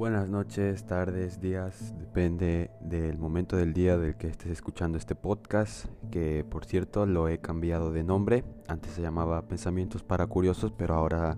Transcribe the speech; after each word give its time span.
Buenas 0.00 0.30
noches, 0.30 0.86
tardes, 0.86 1.42
días, 1.42 1.94
depende 1.98 2.70
del 2.80 3.18
momento 3.18 3.58
del 3.58 3.74
día 3.74 3.98
del 3.98 4.16
que 4.16 4.28
estés 4.28 4.50
escuchando 4.50 4.96
este 4.96 5.14
podcast, 5.14 5.84
que 6.10 6.42
por 6.42 6.64
cierto 6.64 7.04
lo 7.04 7.28
he 7.28 7.36
cambiado 7.36 7.92
de 7.92 8.02
nombre, 8.02 8.42
antes 8.66 8.92
se 8.92 9.02
llamaba 9.02 9.46
Pensamientos 9.46 10.02
para 10.02 10.26
Curiosos, 10.26 10.72
pero 10.74 10.94
ahora 10.94 11.36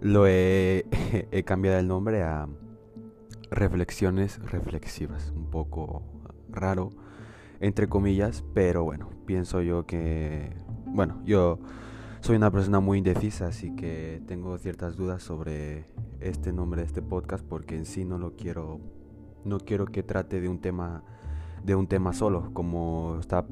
lo 0.00 0.28
he, 0.28 0.86
he 1.32 1.42
cambiado 1.42 1.80
el 1.80 1.88
nombre 1.88 2.22
a 2.22 2.46
Reflexiones 3.50 4.38
Reflexivas, 4.48 5.32
un 5.34 5.50
poco 5.50 6.04
raro, 6.50 6.90
entre 7.58 7.88
comillas, 7.88 8.44
pero 8.54 8.84
bueno, 8.84 9.10
pienso 9.26 9.60
yo 9.60 9.86
que, 9.86 10.54
bueno, 10.86 11.20
yo 11.24 11.58
soy 12.22 12.36
una 12.36 12.52
persona 12.52 12.78
muy 12.78 12.98
indecisa, 12.98 13.48
así 13.48 13.74
que 13.74 14.22
tengo 14.28 14.56
ciertas 14.56 14.96
dudas 14.96 15.24
sobre 15.24 15.86
este 16.20 16.52
nombre 16.52 16.82
de 16.82 16.86
este 16.86 17.02
podcast 17.02 17.44
porque 17.44 17.74
en 17.74 17.84
sí 17.84 18.04
no 18.04 18.16
lo 18.16 18.36
quiero 18.36 18.78
no 19.44 19.58
quiero 19.58 19.86
que 19.86 20.04
trate 20.04 20.40
de 20.40 20.48
un 20.48 20.60
tema 20.60 21.02
de 21.64 21.74
un 21.74 21.88
tema 21.88 22.12
solo, 22.12 22.54
como 22.54 23.16
está 23.18 23.44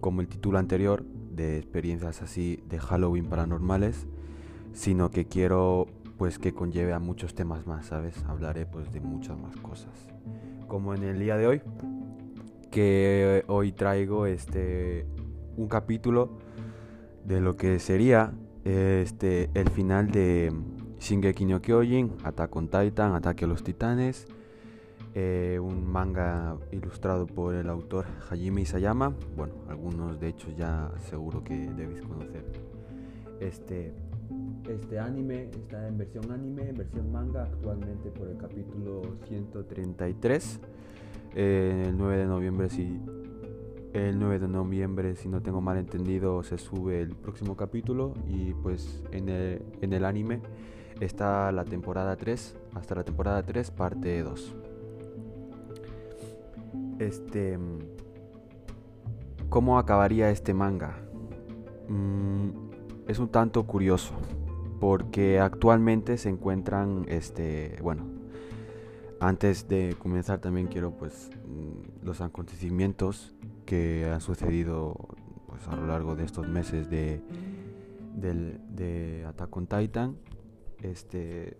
como 0.00 0.20
el 0.20 0.26
título 0.26 0.58
anterior 0.58 1.04
de 1.04 1.58
experiencias 1.58 2.20
así 2.20 2.64
de 2.68 2.80
Halloween 2.80 3.26
paranormales, 3.26 4.08
sino 4.72 5.12
que 5.12 5.26
quiero 5.26 5.86
pues 6.18 6.40
que 6.40 6.52
conlleve 6.52 6.92
a 6.92 6.98
muchos 6.98 7.36
temas 7.36 7.64
más, 7.64 7.86
¿sabes? 7.86 8.24
Hablaré 8.26 8.66
pues 8.66 8.92
de 8.92 9.00
muchas 9.00 9.38
más 9.38 9.56
cosas. 9.58 9.92
Como 10.66 10.94
en 10.94 11.04
el 11.04 11.20
día 11.20 11.36
de 11.36 11.46
hoy, 11.46 11.62
que 12.72 13.44
hoy 13.46 13.70
traigo 13.70 14.26
este 14.26 15.06
un 15.56 15.68
capítulo 15.68 16.38
de 17.24 17.40
lo 17.40 17.56
que 17.56 17.78
sería 17.78 18.32
este 18.64 19.50
el 19.54 19.68
final 19.70 20.10
de 20.10 20.52
Shingeki 21.04 21.44
no 21.44 21.60
Kyojin, 21.60 22.12
Attack 22.24 22.56
on 22.56 22.68
Titan, 22.68 23.14
Ataque 23.14 23.44
a 23.44 23.48
los 23.48 23.62
Titanes, 23.62 24.26
eh, 25.14 25.58
un 25.60 25.86
manga 25.86 26.56
ilustrado 26.72 27.26
por 27.26 27.54
el 27.54 27.68
autor 27.68 28.06
Hajime 28.30 28.62
Isayama. 28.62 29.14
Bueno, 29.36 29.52
algunos 29.68 30.18
de 30.18 30.28
hecho 30.28 30.48
ya 30.56 30.90
seguro 31.10 31.44
que 31.44 31.54
debéis 31.54 32.00
conocer. 32.02 32.44
Este, 33.38 33.92
este 34.66 34.98
anime 34.98 35.50
está 35.52 35.86
en 35.86 35.98
versión 35.98 36.32
anime, 36.32 36.72
versión 36.72 37.12
manga, 37.12 37.42
actualmente 37.42 38.10
por 38.10 38.28
el 38.28 38.38
capítulo 38.38 39.02
133. 39.28 40.60
Eh, 41.34 41.84
el 41.88 41.98
9 41.98 42.16
de 42.16 42.26
noviembre, 42.26 42.70
si 42.70 42.98
el 43.94 44.18
9 44.18 44.40
de 44.40 44.48
noviembre, 44.48 45.14
si 45.14 45.28
no 45.28 45.40
tengo 45.40 45.60
mal 45.60 45.78
entendido, 45.78 46.42
se 46.42 46.58
sube 46.58 47.00
el 47.00 47.14
próximo 47.14 47.56
capítulo 47.56 48.12
y 48.28 48.52
pues 48.54 49.02
en 49.12 49.28
el, 49.28 49.62
en 49.80 49.92
el 49.92 50.04
anime 50.04 50.40
está 51.00 51.52
la 51.52 51.64
temporada 51.64 52.16
3, 52.16 52.56
hasta 52.74 52.96
la 52.96 53.04
temporada 53.04 53.42
3, 53.42 53.70
parte 53.70 54.22
2. 54.22 54.54
Este... 56.98 57.58
¿Cómo 59.48 59.78
acabaría 59.78 60.30
este 60.30 60.52
manga? 60.52 60.96
Mm, 61.88 62.48
es 63.06 63.20
un 63.20 63.28
tanto 63.28 63.64
curioso, 63.64 64.14
porque 64.80 65.38
actualmente 65.38 66.18
se 66.18 66.28
encuentran, 66.28 67.04
este, 67.06 67.78
bueno, 67.80 68.04
antes 69.20 69.68
de 69.68 69.94
comenzar 69.96 70.40
también 70.40 70.66
quiero 70.66 70.90
pues 70.90 71.30
mm, 71.46 72.04
los 72.04 72.20
acontecimientos 72.20 73.32
que 73.64 74.10
han 74.10 74.20
sucedido 74.20 74.94
pues, 75.46 75.66
a 75.68 75.76
lo 75.76 75.86
largo 75.86 76.14
de 76.14 76.24
estos 76.24 76.48
meses 76.48 76.90
de, 76.90 77.22
de 78.14 79.24
Attack 79.26 79.56
on 79.56 79.66
Titan. 79.66 80.16
Este, 80.82 81.56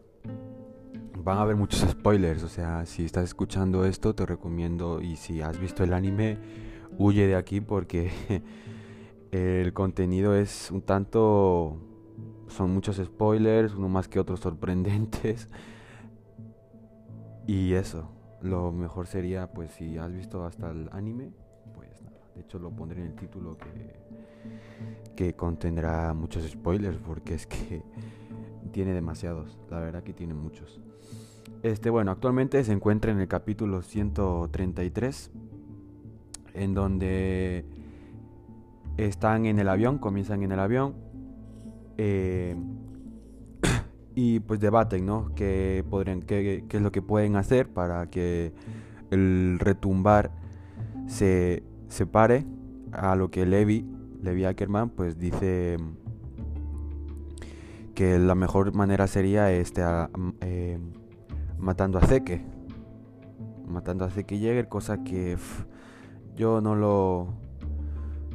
van 1.22 1.38
a 1.38 1.42
haber 1.42 1.56
muchos 1.56 1.80
spoilers, 1.88 2.42
o 2.42 2.48
sea, 2.48 2.84
si 2.86 3.05
estás 3.05 3.24
escuchando 3.24 3.84
esto 3.84 4.14
te 4.14 4.27
recomiendo 4.27 5.01
y 5.01 5.17
si 5.17 5.40
has 5.40 5.58
visto 5.58 5.83
el 5.83 5.92
anime, 5.92 6.39
huye 6.98 7.27
de 7.27 7.36
aquí 7.36 7.61
porque 7.61 8.11
el 9.33 9.73
contenido 9.73 10.34
es 10.34 10.70
un 10.70 10.83
tanto... 10.83 11.79
Son 12.46 12.73
muchos 12.73 12.96
spoilers, 12.96 13.74
uno 13.74 13.89
más 13.89 14.06
que 14.06 14.20
otros 14.20 14.40
sorprendentes. 14.40 15.48
Y 17.46 17.74
eso, 17.74 18.08
lo 18.40 18.73
mejor 18.73 19.06
sería 19.06 19.52
pues 19.52 19.70
si 19.73 19.98
has 19.98 20.11
visto 20.11 20.46
hasta 20.46 20.70
el 20.70 20.89
anime, 20.92 21.30
de 22.34 22.40
hecho 22.40 22.58
lo 22.58 22.70
pondré 22.70 23.00
en 23.00 23.08
el 23.08 23.14
título 23.14 23.56
que, 23.56 25.14
que 25.14 25.34
contendrá 25.34 26.12
muchos 26.14 26.45
spoilers 26.45 26.98
porque 26.98 27.34
es 27.34 27.46
que 27.46 27.83
tiene 28.72 28.92
demasiados, 28.92 29.58
la 29.70 29.80
verdad 29.80 30.02
que 30.02 30.12
tiene 30.12 30.34
muchos. 30.34 30.80
Este, 31.62 31.90
bueno, 31.90 32.11
actualmente 32.11 32.62
se 32.64 32.73
encuentra 32.73 33.12
en 33.12 33.20
el 33.20 33.28
capítulo 33.28 33.83
133 33.83 35.30
en 36.55 36.74
donde 36.74 37.64
están 38.96 39.46
en 39.46 39.58
el 39.58 39.68
avión, 39.68 39.98
comienzan 39.98 40.42
en 40.42 40.52
el 40.52 40.61
avión 40.61 40.94
eh, 41.96 42.56
y 44.14 44.40
pues 44.40 44.61
debaten, 44.61 45.06
¿no? 45.06 45.33
¿Qué, 45.34 45.84
podrían, 45.89 46.23
qué, 46.23 46.64
qué 46.68 46.77
es 46.77 46.83
lo 46.83 46.92
que 46.92 47.02
pueden 47.02 47.36
hacer 47.36 47.68
para 47.68 48.11
que 48.11 48.52
el 49.11 49.58
retumbar 49.58 50.33
se 51.06 51.62
se 51.94 52.06
pare 52.06 52.44
a 52.90 53.14
lo 53.14 53.30
que 53.30 53.46
Levi, 53.46 53.86
Levi 54.20 54.44
Ackerman, 54.44 54.90
pues 54.90 55.16
dice 55.16 55.77
que 57.94 58.18
la 58.18 58.34
mejor 58.34 58.74
manera 58.74 59.06
sería 59.06 59.52
este 59.52 59.82
eh, 60.40 60.78
matando 61.56 61.98
a 61.98 62.02
Zeke. 62.02 62.44
Matando 63.68 64.05
a 64.05 64.10
Zeke 64.10 64.38
Jäger, 64.38 64.68
cosa 64.68 65.05
que 65.05 65.36
yo 66.34 66.60
no 66.60 66.74
lo 66.74 67.28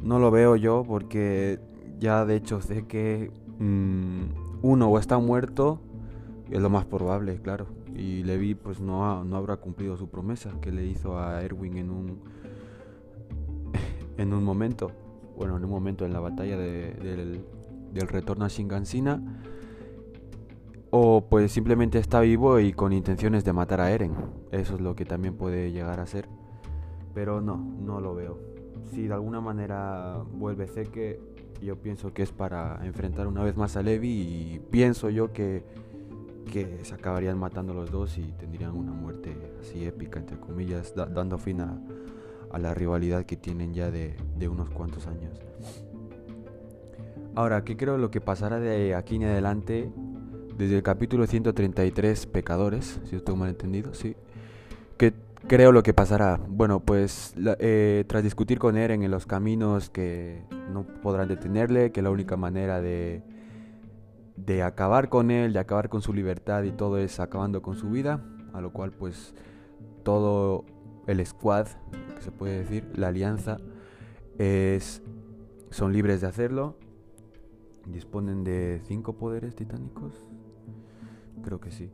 no 0.02 0.18
lo 0.18 0.30
veo 0.30 0.56
yo 0.56 0.82
porque 0.88 1.60
ya 1.98 2.24
de 2.24 2.36
hecho 2.36 2.60
que 2.88 3.30
mm, 3.58 4.62
uno 4.62 4.88
o 4.88 4.98
está 4.98 5.18
muerto, 5.18 5.82
es 6.50 6.62
lo 6.62 6.70
más 6.70 6.86
probable, 6.86 7.38
claro. 7.42 7.66
Y 7.94 8.22
Levi 8.22 8.54
pues 8.54 8.80
no, 8.80 9.22
no 9.22 9.36
habrá 9.36 9.58
cumplido 9.58 9.98
su 9.98 10.08
promesa 10.08 10.50
que 10.62 10.72
le 10.72 10.86
hizo 10.86 11.18
a 11.18 11.42
Erwin 11.42 11.76
en 11.76 11.90
un 11.90 12.39
en 14.20 14.34
un 14.34 14.44
momento, 14.44 14.92
bueno, 15.38 15.56
en 15.56 15.64
un 15.64 15.70
momento 15.70 16.04
en 16.04 16.12
la 16.12 16.20
batalla 16.20 16.58
del, 16.58 17.42
retorno 18.06 18.44
a 18.44 18.48
Shingansina, 18.48 19.22
o 20.90 21.24
pues 21.28 21.50
simplemente 21.52 21.98
está 21.98 22.20
vivo 22.20 22.60
y 22.60 22.74
con 22.74 22.92
intenciones 22.92 23.44
de 23.44 23.54
matar 23.54 23.80
a 23.80 23.90
Eren. 23.90 24.12
Eso 24.50 24.74
es 24.74 24.80
lo 24.82 24.94
que 24.94 25.06
también 25.06 25.36
puede 25.36 25.72
llegar 25.72 26.00
a 26.00 26.06
ser. 26.06 26.28
Pero 27.14 27.40
no, 27.40 27.56
no 27.56 28.00
lo 28.00 28.14
veo. 28.14 28.38
Si 28.92 29.06
de 29.06 29.14
alguna 29.14 29.40
manera 29.40 30.22
vuelve 30.34 30.66
Zeke, 30.66 31.18
yo 31.62 31.76
pienso 31.76 32.12
que 32.12 32.22
es 32.22 32.32
para 32.32 32.84
enfrentar 32.84 33.26
una 33.26 33.42
vez 33.42 33.56
más 33.56 33.76
a 33.76 33.82
Levi 33.82 34.10
y 34.10 34.60
pienso 34.70 35.08
yo 35.08 35.32
que, 35.32 35.64
que 36.52 36.84
se 36.84 36.94
acabarían 36.94 37.38
matando 37.38 37.72
los 37.72 37.90
dos 37.90 38.18
y 38.18 38.32
tendrían 38.32 38.76
una 38.76 38.92
muerte 38.92 39.34
así 39.60 39.84
épica, 39.86 40.18
entre 40.18 40.38
comillas, 40.38 40.92
dando 40.94 41.38
fin 41.38 41.60
a, 41.62 41.80
a 42.50 42.58
la 42.58 42.74
rivalidad 42.74 43.24
que 43.24 43.36
tienen 43.36 43.74
ya 43.74 43.90
de, 43.90 44.16
unos 44.48 44.70
cuantos 44.70 45.06
años. 45.06 45.40
Ahora, 47.34 47.64
¿qué 47.64 47.76
creo 47.76 47.96
lo 47.96 48.10
que 48.10 48.20
pasará 48.20 48.58
de 48.58 48.94
aquí 48.94 49.16
en 49.16 49.24
adelante? 49.24 49.90
Desde 50.58 50.76
el 50.76 50.82
capítulo 50.82 51.26
133, 51.26 52.26
Pecadores, 52.26 53.00
si 53.04 53.16
estoy 53.16 53.36
mal 53.36 53.48
entendido, 53.48 53.94
sí. 53.94 54.16
¿Qué 54.98 55.14
creo 55.46 55.72
lo 55.72 55.82
que 55.82 55.94
pasará? 55.94 56.40
Bueno, 56.48 56.80
pues 56.80 57.34
eh, 57.60 58.04
tras 58.08 58.22
discutir 58.22 58.58
con 58.58 58.76
Eren 58.76 59.02
en 59.02 59.10
los 59.10 59.26
caminos 59.26 59.88
que 59.88 60.42
no 60.72 60.84
podrán 60.84 61.28
detenerle, 61.28 61.92
que 61.92 62.02
la 62.02 62.10
única 62.10 62.36
manera 62.36 62.80
de, 62.80 63.22
de 64.36 64.62
acabar 64.62 65.08
con 65.08 65.30
él, 65.30 65.52
de 65.52 65.60
acabar 65.60 65.88
con 65.88 66.02
su 66.02 66.12
libertad 66.12 66.64
y 66.64 66.72
todo 66.72 66.98
es 66.98 67.20
acabando 67.20 67.62
con 67.62 67.76
su 67.76 67.90
vida, 67.90 68.22
a 68.52 68.60
lo 68.60 68.72
cual 68.72 68.90
pues 68.90 69.34
todo 70.02 70.64
el 71.10 71.24
squad 71.26 71.66
se 72.20 72.30
puede 72.30 72.58
decir, 72.58 72.86
la 72.94 73.08
alianza, 73.08 73.56
es, 74.38 75.02
son 75.70 75.92
libres 75.92 76.20
de 76.20 76.26
hacerlo. 76.26 76.76
Disponen 77.86 78.44
de 78.44 78.80
cinco 78.84 79.14
poderes 79.14 79.56
titánicos. 79.56 80.14
Creo 81.42 81.60
que 81.60 81.70
sí. 81.70 81.90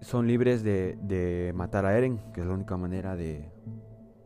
Son 0.00 0.26
libres 0.26 0.62
de, 0.62 1.52
matar 1.54 1.84
a 1.86 1.96
Eren, 1.96 2.20
que 2.32 2.40
es 2.40 2.46
la 2.46 2.54
única 2.54 2.76
manera 2.76 3.14
de, 3.14 3.50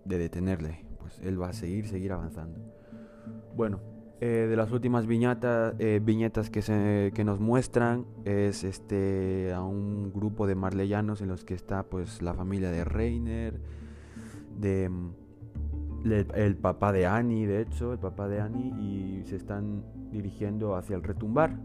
detenerle. 0.05 0.84
Pues 1.00 1.19
él 1.20 1.40
va 1.40 1.48
a 1.48 1.52
seguir, 1.52 1.88
seguir 1.88 2.12
avanzando. 2.12 2.60
Bueno, 3.56 3.81
eh, 4.24 4.46
de 4.46 4.54
las 4.54 4.70
últimas 4.70 5.08
viñetas, 5.08 5.74
eh, 5.80 6.00
viñetas 6.00 6.48
que, 6.48 6.62
se, 6.62 7.10
que 7.12 7.24
nos 7.24 7.40
muestran 7.40 8.06
es 8.24 8.62
este 8.62 9.52
a 9.52 9.64
un 9.64 10.12
grupo 10.12 10.46
de 10.46 10.54
marleyanos 10.54 11.22
en 11.22 11.26
los 11.26 11.44
que 11.44 11.54
está 11.54 11.82
pues 11.82 12.22
la 12.22 12.32
familia 12.32 12.70
de 12.70 12.84
Reiner, 12.84 13.58
de 14.60 14.88
el 16.04 16.54
papá 16.54 16.92
de 16.92 17.06
Annie, 17.06 17.46
de 17.46 17.62
hecho, 17.62 17.94
el 17.94 17.98
papá 17.98 18.28
de 18.28 18.40
Annie, 18.40 18.72
y 18.78 19.24
se 19.24 19.34
están 19.34 19.82
dirigiendo 20.12 20.76
hacia 20.76 20.94
el 20.94 21.02
retumbar. 21.02 21.58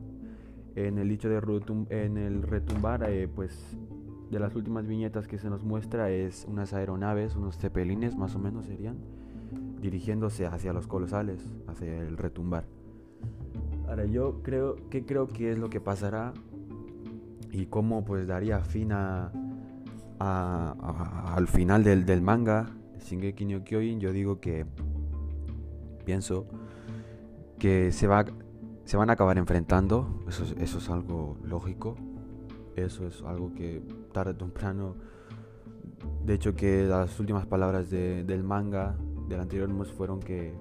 En 0.73 0.97
el 0.97 1.09
dicho 1.09 1.29
de 1.29 1.37
en 1.91 2.17
el 2.17 2.41
retumbar, 2.41 3.07
eh, 3.07 3.27
pues 3.27 3.77
de 4.31 4.39
las 4.39 4.55
últimas 4.55 4.87
viñetas 4.87 5.27
que 5.27 5.37
se 5.37 5.47
nos 5.51 5.63
muestra 5.63 6.09
es 6.09 6.43
unas 6.49 6.73
aeronaves, 6.73 7.35
unos 7.35 7.55
cepelines 7.59 8.15
más 8.15 8.33
o 8.33 8.39
menos 8.39 8.65
serían, 8.65 8.97
dirigiéndose 9.81 10.45
hacia 10.45 10.73
los 10.73 10.87
colosales, 10.87 11.43
hacia 11.67 11.97
el 11.99 12.17
retumbar. 12.17 12.65
Ahora 13.87 14.05
yo 14.05 14.41
creo 14.43 14.75
que 14.89 15.05
creo 15.05 15.27
que 15.27 15.51
es 15.51 15.57
lo 15.57 15.69
que 15.69 15.79
pasará 15.79 16.33
y 17.51 17.67
cómo 17.67 18.03
pues 18.03 18.27
daría 18.27 18.59
fin 18.59 18.91
al 18.91 19.37
final 21.47 21.83
del, 21.83 22.05
del 22.05 22.21
manga 22.21 22.69
Shingeki 22.99 23.45
no 23.45 23.63
Kyojin. 23.63 23.99
Yo 23.99 24.11
digo 24.11 24.39
que 24.39 24.65
pienso 26.05 26.47
que 27.59 27.91
se 27.91 28.07
va 28.07 28.25
se 28.83 28.95
van 28.95 29.09
a 29.09 29.13
acabar 29.13 29.37
enfrentando, 29.37 30.23
eso 30.27 30.45
es 30.77 30.89
algo 30.89 31.37
lógico 31.43 31.95
eso 32.77 33.07
es 33.07 33.21
algo 33.23 33.53
que 33.53 33.81
tarde 34.13 34.31
o 34.31 34.35
temprano, 34.35 34.95
de 36.23 36.35
hecho 36.35 36.55
que 36.55 36.85
las 36.85 37.19
últimas 37.19 37.45
palabras 37.45 37.89
del 37.89 38.43
manga 38.43 38.95
del 39.27 39.39
anterior 39.39 39.69
fueron 39.85 40.19
que 40.19 40.53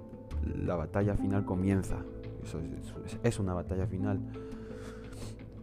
la 0.64 0.76
batalla 0.76 1.14
final 1.14 1.44
comienza. 1.44 1.98
Eso 2.42 2.60
es, 3.22 3.38
una 3.38 3.54
batalla 3.54 3.86
final. 3.86 4.20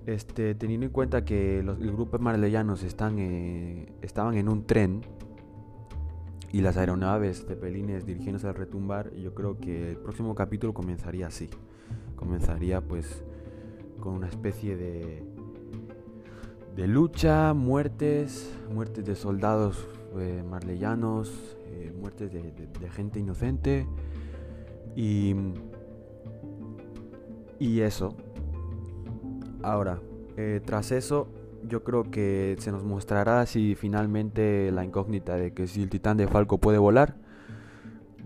Este, 0.06 0.54
teniendo 0.56 0.86
en 0.86 0.92
cuenta 0.92 1.24
que 1.24 1.64
los, 1.64 1.80
grupos 1.80 2.20
marleyanos 2.20 2.84
están, 2.84 3.20
eh, 3.20 3.94
estaban 4.02 4.36
en 4.36 4.50
un 4.50 4.66
tren 4.66 5.02
y 6.52 6.62
las 6.62 6.76
aeronaves 6.76 7.46
cepelines 7.46 8.06
dirigiéndose 8.06 8.48
al 8.48 8.56
retumbar, 8.56 9.14
yo 9.16 9.34
creo 9.34 9.58
que 9.60 9.92
el 9.92 9.98
próximo 9.98 10.36
capítulo 10.36 10.74
comenzaría 10.74 11.28
así. 11.28 11.50
Comenzaría 12.16 12.82
pues 12.82 13.24
con 14.00 14.14
una 14.14 14.28
especie 14.28 14.76
de 14.76 15.24
de 16.76 16.88
lucha, 16.88 17.54
muertes, 17.54 18.52
muertes 18.72 19.06
de 19.06 19.16
soldados 19.16 19.88
eh, 20.18 20.44
marleyanos, 20.50 21.56
eh, 21.74 21.92
muertes 22.00 22.31
de, 22.31 22.90
gente 22.92 23.20
inocente 23.20 23.88
y, 24.96 25.36
y 27.60 27.81
eso. 27.81 28.16
Ahora, 29.62 30.00
eh, 30.38 30.62
tras 30.64 30.92
eso, 30.92 31.28
yo 31.68 31.84
creo 31.84 32.04
que 32.12 32.56
se 32.60 32.72
nos 32.72 32.84
mostrará 32.84 33.46
si 33.46 33.75
finalmente 33.75 34.72
la 34.72 34.84
incógnita 34.86 35.36
de 35.36 35.54
que 35.54 35.68
si 35.68 35.81
el 35.81 35.90
titán 35.90 36.18
de 36.18 36.28
Falco 36.28 36.60
puede 36.60 36.78
volar. 36.78 37.16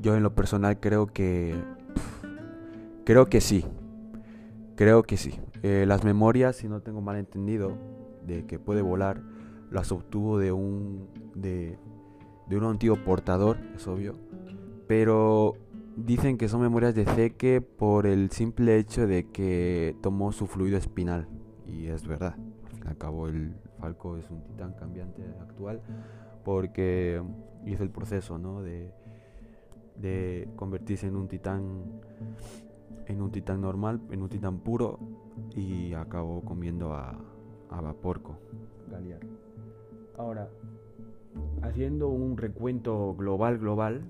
Yo 0.02 0.16
en 0.16 0.24
lo 0.24 0.36
personal 0.36 0.80
creo 0.80 1.08
que... 1.08 1.56
creo 3.04 3.28
que 3.28 3.42
sí. 3.42 3.66
Creo 4.76 5.04
que 5.04 5.18
sí. 5.18 5.40
las 5.64 6.04
memorias, 6.04 6.58
si 6.58 6.68
no 6.68 6.82
tengo 6.82 7.02
mal 7.02 7.16
entendido, 7.16 7.78
de 8.26 8.46
que 8.46 8.60
puede 8.60 8.82
volar 8.82 9.22
las 9.72 9.92
obtuvo 9.92 10.38
de 10.38 10.52
un 10.52 11.08
de, 11.36 11.78
un 12.56 12.64
antiguo 12.64 12.98
portador, 13.04 13.58
es 13.76 13.88
obvio, 13.88 14.16
pero 14.88 15.56
dicen 15.96 16.38
que 16.38 16.48
son 16.48 16.62
memorias 16.62 16.96
de 16.96 17.06
Zeke 17.06 17.62
por 17.62 18.06
el 18.08 18.32
simple 18.32 18.78
hecho 18.78 19.08
de 19.08 19.30
que 19.30 19.96
tomó 20.02 20.32
su 20.32 20.48
fluido 20.48 20.78
espinal 20.78 21.28
y 21.66 21.88
es 21.88 22.08
verdad. 22.08 22.36
Al 22.64 22.70
fin 22.72 22.84
y 22.86 22.88
al 22.88 22.98
cabo 22.98 23.28
el 23.28 23.56
Falco 23.80 24.18
es 24.18 24.30
un 24.30 24.44
titán 24.44 24.74
cambiante 24.74 25.24
actual 25.42 25.82
porque 26.44 27.22
hizo 27.66 27.84
el 27.84 27.90
proceso, 27.90 28.38
¿no? 28.38 28.62
de 28.62 28.92
de 30.02 30.48
convertirse 30.56 31.08
en 31.08 31.16
un 31.16 31.28
titán 31.28 32.02
en 33.08 33.22
un 33.22 33.32
titán 33.32 33.62
normal, 33.62 34.02
en 34.12 34.22
un 34.22 34.30
titán 34.30 34.60
puro 34.60 35.00
y 35.56 35.94
acabó 35.94 36.42
comiendo 36.42 36.94
a, 36.94 37.18
a 37.70 37.82
Vaporco, 37.82 38.38
Galear. 38.92 39.22
Ahora, 40.18 40.50
haciendo 41.62 42.10
un 42.10 42.38
recuento 42.38 43.16
global, 43.16 43.58
global, 43.58 44.02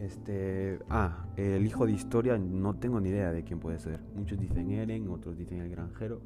este, 0.00 0.78
ah, 0.88 1.26
el 1.36 1.66
hijo 1.66 1.86
de 1.86 1.92
historia 1.92 2.38
no 2.38 2.74
tengo 2.74 3.00
ni 3.00 3.10
idea 3.10 3.32
de 3.32 3.44
quién 3.44 3.60
puede 3.60 3.78
ser. 3.78 4.00
Muchos 4.16 4.38
dicen 4.40 4.70
Eren, 4.70 5.08
otros 5.08 5.36
dicen 5.36 5.60
el 5.60 5.70
granjero, 5.70 6.20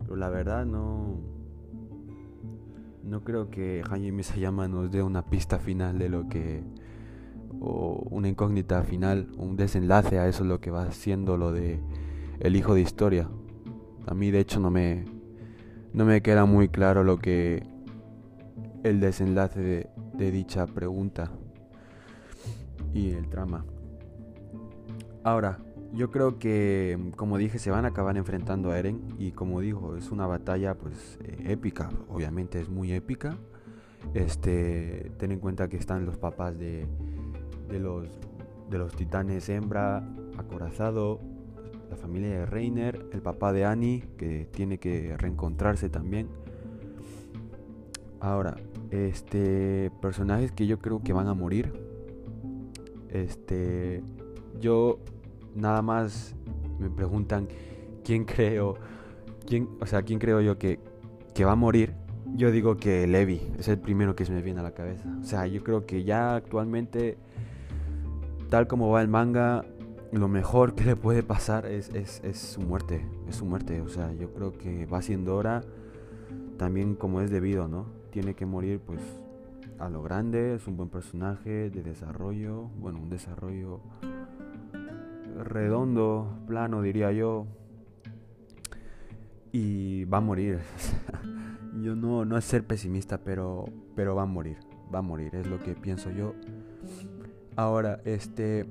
pero 0.00 0.16
la 0.16 0.30
verdad 0.30 0.66
no, 0.66 1.20
no 3.04 3.22
creo 3.22 3.50
que 3.50 3.82
Jaime 3.88 4.12
Misayama 4.12 4.66
nos 4.66 4.90
dé 4.90 5.02
una 5.02 5.24
pista 5.26 5.58
final 5.58 5.98
de 5.98 6.08
lo 6.08 6.28
que 6.28 6.62
o 7.60 8.04
una 8.10 8.28
incógnita 8.28 8.82
final, 8.82 9.28
un 9.38 9.56
desenlace 9.56 10.18
a 10.18 10.28
eso 10.28 10.44
lo 10.44 10.60
que 10.60 10.70
va 10.70 10.90
siendo 10.90 11.36
lo 11.36 11.52
de 11.52 11.80
el 12.40 12.56
hijo 12.56 12.74
de 12.74 12.80
historia. 12.80 13.28
A 14.06 14.14
mí 14.14 14.30
de 14.30 14.40
hecho 14.40 14.58
no 14.60 14.70
me 14.70 15.04
no 15.92 16.04
me 16.04 16.20
queda 16.20 16.44
muy 16.44 16.68
claro 16.68 17.04
lo 17.04 17.18
que 17.18 17.62
el 18.84 19.00
desenlace 19.00 19.88
de, 20.12 20.30
dicha 20.30 20.66
pregunta 20.66 21.30
y 22.92 23.10
el 23.10 23.28
trama. 23.28 23.64
Ahora, 25.24 25.58
yo 25.92 26.10
creo 26.10 26.38
que, 26.38 27.12
como 27.16 27.38
dije, 27.38 27.58
se 27.58 27.70
van 27.70 27.86
a 27.86 27.88
acabar 27.88 28.16
enfrentando 28.16 28.70
a 28.70 28.78
Eren 28.78 29.02
y 29.18 29.32
como 29.32 29.60
dijo, 29.60 29.96
es 29.96 30.10
una 30.10 30.26
batalla 30.26 30.74
pues 30.74 31.18
eh, 31.24 31.46
épica, 31.46 31.90
obviamente 32.08 32.60
es 32.60 32.68
muy 32.68 32.92
épica. 32.92 33.36
Este, 34.12 35.10
ten 35.18 35.32
en 35.32 35.40
cuenta 35.40 35.68
que 35.68 35.78
están 35.78 36.04
los 36.04 36.18
papás 36.18 36.58
de, 36.58 36.86
de 37.68 37.80
los 37.80 38.06
de 38.70 38.78
los 38.78 38.94
titanes 38.94 39.48
hembra, 39.48 40.02
acorazado, 40.38 41.20
la 41.90 41.96
familia 41.96 42.30
de 42.30 42.46
Reiner, 42.46 43.06
el 43.12 43.22
papá 43.22 43.52
de 43.52 43.64
Annie, 43.64 44.04
que 44.16 44.48
tiene 44.50 44.78
que 44.78 45.16
reencontrarse 45.16 45.88
también. 45.90 46.28
Ahora, 48.20 48.56
este 48.94 49.90
personajes 50.00 50.52
que 50.52 50.66
yo 50.66 50.78
creo 50.78 51.02
que 51.02 51.12
van 51.12 51.28
a 51.28 51.34
morir. 51.34 51.72
Este, 53.10 54.02
yo 54.60 54.98
nada 55.54 55.82
más 55.82 56.34
me 56.78 56.90
preguntan 56.90 57.48
quién 58.04 58.24
creo, 58.24 58.76
quién, 59.46 59.68
o 59.80 59.86
sea, 59.86 60.02
quién 60.02 60.18
creo 60.18 60.40
yo 60.40 60.58
que, 60.58 60.78
va 61.44 61.52
a 61.52 61.56
morir. 61.56 61.94
Yo 62.36 62.50
digo 62.50 62.76
que 62.76 63.06
Levi 63.06 63.40
es 63.58 63.68
el 63.68 63.78
primero 63.78 64.16
que 64.16 64.24
se 64.24 64.32
me 64.32 64.42
viene 64.42 64.60
a 64.60 64.62
la 64.62 64.72
cabeza. 64.72 65.08
O 65.20 65.24
sea, 65.24 65.46
yo 65.46 65.62
creo 65.62 65.86
que 65.86 66.04
ya 66.04 66.34
actualmente, 66.34 67.16
tal 68.50 68.66
como 68.66 68.90
va 68.90 69.02
el 69.02 69.08
manga, 69.08 69.64
lo 70.10 70.28
mejor 70.28 70.74
que 70.74 70.84
le 70.84 70.96
puede 70.96 71.22
pasar 71.22 71.66
es, 71.66 71.90
su 72.32 72.60
muerte, 72.60 73.04
es 73.28 73.36
su 73.36 73.44
muerte, 73.44 73.80
o 73.80 73.88
sea, 73.88 74.12
yo 74.12 74.32
creo 74.32 74.56
que 74.56 74.86
va 74.86 75.02
siendo 75.02 75.36
hora 75.36 75.62
también 76.56 76.94
como 76.94 77.20
es 77.20 77.30
debido, 77.30 77.68
¿no? 77.68 77.86
Tiene 78.14 78.34
que 78.34 78.46
morir 78.46 78.78
pues 78.78 79.00
a 79.80 79.88
lo 79.88 80.00
grande, 80.04 80.54
es 80.54 80.68
un 80.68 80.76
buen 80.76 80.88
personaje 80.88 81.68
de 81.68 81.82
desarrollo, 81.82 82.68
bueno, 82.78 83.00
un 83.00 83.10
desarrollo 83.10 83.80
redondo, 85.42 86.38
plano 86.46 86.80
diría 86.80 87.10
yo, 87.10 87.48
y 89.50 90.04
va 90.04 90.18
a 90.18 90.20
morir. 90.20 90.60
yo 91.82 91.96
no, 91.96 92.24
no 92.24 92.38
es 92.38 92.44
ser 92.44 92.64
pesimista, 92.64 93.18
pero, 93.18 93.64
pero 93.96 94.14
va 94.14 94.22
a 94.22 94.26
morir, 94.26 94.58
va 94.94 95.00
a 95.00 95.02
morir, 95.02 95.34
es 95.34 95.48
lo 95.48 95.58
que 95.58 95.74
pienso 95.74 96.12
yo. 96.12 96.34
Ahora, 97.56 98.00
este 98.04 98.64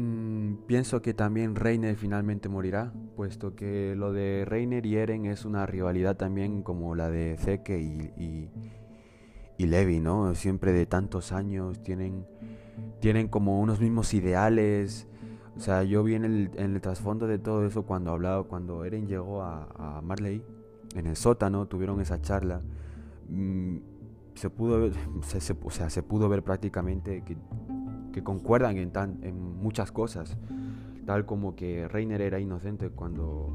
Mm, 0.00 0.54
pienso 0.66 1.02
que 1.02 1.12
también 1.12 1.54
Reiner 1.54 1.94
finalmente 1.94 2.48
morirá, 2.48 2.90
puesto 3.16 3.54
que 3.54 3.94
lo 3.94 4.14
de 4.14 4.46
Reiner 4.46 4.86
y 4.86 4.96
Eren 4.96 5.26
es 5.26 5.44
una 5.44 5.66
rivalidad 5.66 6.16
también 6.16 6.62
como 6.62 6.94
la 6.94 7.10
de 7.10 7.36
Zeke 7.36 7.78
y, 7.78 8.48
y, 9.58 9.66
Levi, 9.66 10.00
¿no? 10.00 10.34
Siempre 10.34 10.72
de 10.72 10.86
tantos 10.86 11.32
años 11.32 11.82
tienen, 11.82 12.24
tienen 13.00 13.28
como 13.28 13.60
unos 13.60 13.78
mismos 13.78 14.14
ideales. 14.14 15.06
O 15.54 15.60
sea, 15.60 15.82
yo 15.82 16.02
vi 16.02 16.14
en 16.14 16.24
el, 16.24 16.80
trasfondo 16.80 17.26
de 17.26 17.38
todo 17.38 17.66
eso 17.66 17.82
cuando 17.82 18.10
hablaba, 18.10 18.44
cuando 18.44 18.86
Eren 18.86 19.06
llegó 19.06 19.42
a, 19.42 20.00
Marley, 20.02 20.42
en 20.94 21.06
el 21.08 21.16
sótano, 21.16 21.66
tuvieron 21.66 22.00
esa 22.00 22.22
charla. 22.22 22.62
Mm, 23.28 23.76
se 24.34 24.48
pudo, 24.48 24.90
se, 25.24 25.54
o 25.62 25.70
sea, 25.70 25.90
se 25.90 26.02
pudo 26.02 26.30
ver 26.30 26.42
prácticamente 26.42 27.22
que 27.22 27.36
que 28.12 28.22
concuerdan 28.22 28.76
en, 28.76 28.90
tan, 28.90 29.18
en 29.22 29.40
muchas 29.40 29.92
cosas, 29.92 30.36
tal 31.06 31.26
como 31.26 31.54
que 31.54 31.88
Reiner 31.88 32.20
era 32.20 32.40
inocente 32.40 32.90
cuando 32.90 33.54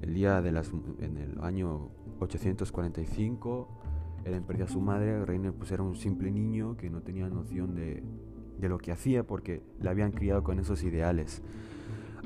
el 0.00 0.14
día 0.14 0.40
de 0.42 0.52
las, 0.52 0.70
en 1.00 1.16
el 1.18 1.40
año 1.42 1.90
845 2.20 3.68
Eren 4.24 4.42
perdió 4.42 4.64
a 4.64 4.68
su 4.68 4.80
madre, 4.80 5.24
Reiner 5.24 5.52
pues 5.52 5.70
era 5.72 5.82
un 5.82 5.96
simple 5.96 6.30
niño 6.30 6.76
que 6.76 6.90
no 6.90 7.00
tenía 7.00 7.28
noción 7.28 7.74
de, 7.74 8.02
de 8.58 8.68
lo 8.68 8.78
que 8.78 8.92
hacía 8.92 9.22
porque 9.22 9.62
le 9.80 9.88
habían 9.88 10.12
criado 10.12 10.42
con 10.42 10.58
esos 10.58 10.82
ideales. 10.82 11.42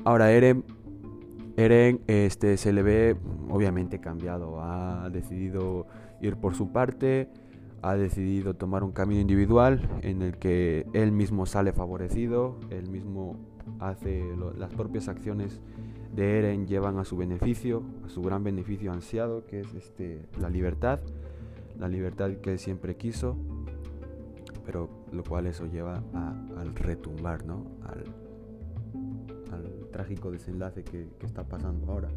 Ahora 0.03 0.31
Eren, 0.31 0.63
Eren 1.55 2.01
este, 2.07 2.57
se 2.57 2.73
le 2.73 2.83
ve 2.83 3.15
obviamente 3.49 3.99
cambiado, 3.99 4.61
ha 4.61 5.09
decidido 5.11 5.87
ir 6.21 6.35
por 6.37 6.55
su 6.55 6.71
parte, 6.71 7.29
ha 7.83 7.95
decidido 7.95 8.55
tomar 8.55 8.83
un 8.83 8.93
camino 8.93 9.19
individual 9.19 9.81
en 10.01 10.21
el 10.21 10.37
que 10.37 10.87
él 10.93 11.11
mismo 11.11 11.45
sale 11.45 11.73
favorecido, 11.73 12.57
él 12.69 12.89
mismo 12.89 13.35
hace 13.79 14.23
las 14.57 14.73
propias 14.73 15.09
acciones 15.09 15.61
de 16.15 16.39
Eren 16.39 16.65
llevan 16.65 16.97
a 16.97 17.03
su 17.03 17.17
beneficio, 17.17 17.83
a 18.05 18.09
su 18.09 18.21
gran 18.21 18.43
beneficio 18.43 18.93
ansiado, 18.93 19.45
que 19.45 19.59
es 19.59 19.73
este, 19.73 20.25
la 20.39 20.49
libertad, 20.49 21.01
la 21.77 21.89
libertad 21.89 22.31
que 22.37 22.57
siempre 22.57 22.95
quiso, 22.95 23.35
pero 24.65 24.89
lo 25.11 25.23
cual 25.23 25.47
eso 25.47 25.65
lleva 25.65 26.01
al 26.57 26.75
retumbar, 26.75 27.45
¿no? 27.45 27.65
Al, 27.85 28.03
trágico 29.91 30.31
desenlace 30.31 30.83
que, 30.83 31.07
está 31.21 31.43
pasando 31.43 31.91
ahora. 31.91 32.09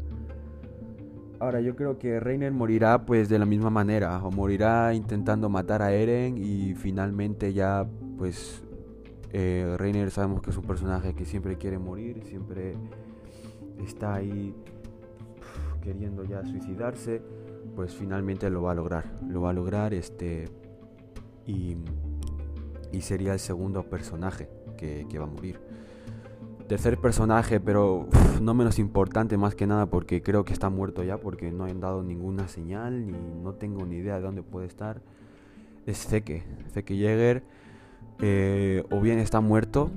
Ahora 1.39 1.61
yo 1.61 1.75
creo 1.75 1.99
que 1.99 2.19
Reiner 2.19 2.51
morirá 2.51 3.05
pues 3.05 3.29
de 3.29 3.37
la 3.37 3.45
misma 3.45 3.69
manera, 3.69 4.23
o 4.23 4.31
morirá 4.31 4.93
intentando 4.93 5.49
matar 5.49 5.81
a 5.81 5.91
Eren 5.93 6.37
y 6.37 6.73
finalmente 6.73 7.53
ya 7.53 7.87
pues 8.17 8.63
eh, 9.33 9.75
Reiner 9.77 10.09
sabemos 10.09 10.41
que 10.41 10.49
es 10.49 10.57
un 10.57 10.63
personaje 10.63 11.13
que 11.13 11.25
siempre 11.25 11.57
quiere 11.57 11.77
morir, 11.77 12.23
siempre 12.23 12.75
está 13.85 14.15
ahí 14.15 14.55
queriendo 15.81 16.23
ya 16.23 16.43
suicidarse, 16.43 17.21
pues 17.75 17.93
finalmente 17.93 18.49
lo 18.49 18.63
va 18.63 18.71
a 18.71 18.75
lograr. 18.75 19.05
Lo 19.27 19.41
va 19.41 19.51
a 19.51 19.53
lograr 19.53 19.93
este 19.93 20.49
y, 21.45 21.77
sería 22.99 23.33
el 23.33 23.39
segundo 23.39 23.83
personaje 23.83 24.49
que, 24.75 25.05
va 25.17 25.25
a 25.25 25.27
morir. 25.27 25.59
Tercer 26.67 26.97
personaje, 26.97 27.61
pero 27.61 28.07
no 28.41 28.53
menos 28.53 28.77
importante 28.77 29.37
más 29.37 29.55
que 29.55 29.65
nada 29.65 29.85
porque 29.85 30.21
creo 30.21 30.43
que 30.43 30.51
está 30.51 30.69
muerto 30.69 31.03
ya 31.03 31.17
porque 31.17 31.49
no 31.51 31.63
han 31.63 31.79
dado 31.79 32.03
ninguna 32.03 32.49
señal 32.49 33.07
ni 33.07 33.13
no 33.41 33.53
tengo 33.53 33.85
ni 33.85 33.97
idea 33.97 34.15
de 34.15 34.21
dónde 34.21 34.43
puede 34.43 34.67
estar. 34.67 35.01
Es 35.85 36.05
Zeke, 36.05 36.43
Zeke 36.73 36.95
Jäger 36.95 37.43
eh, 38.19 38.83
o 38.91 38.99
bien 38.99 39.19
está 39.19 39.39
muerto 39.39 39.91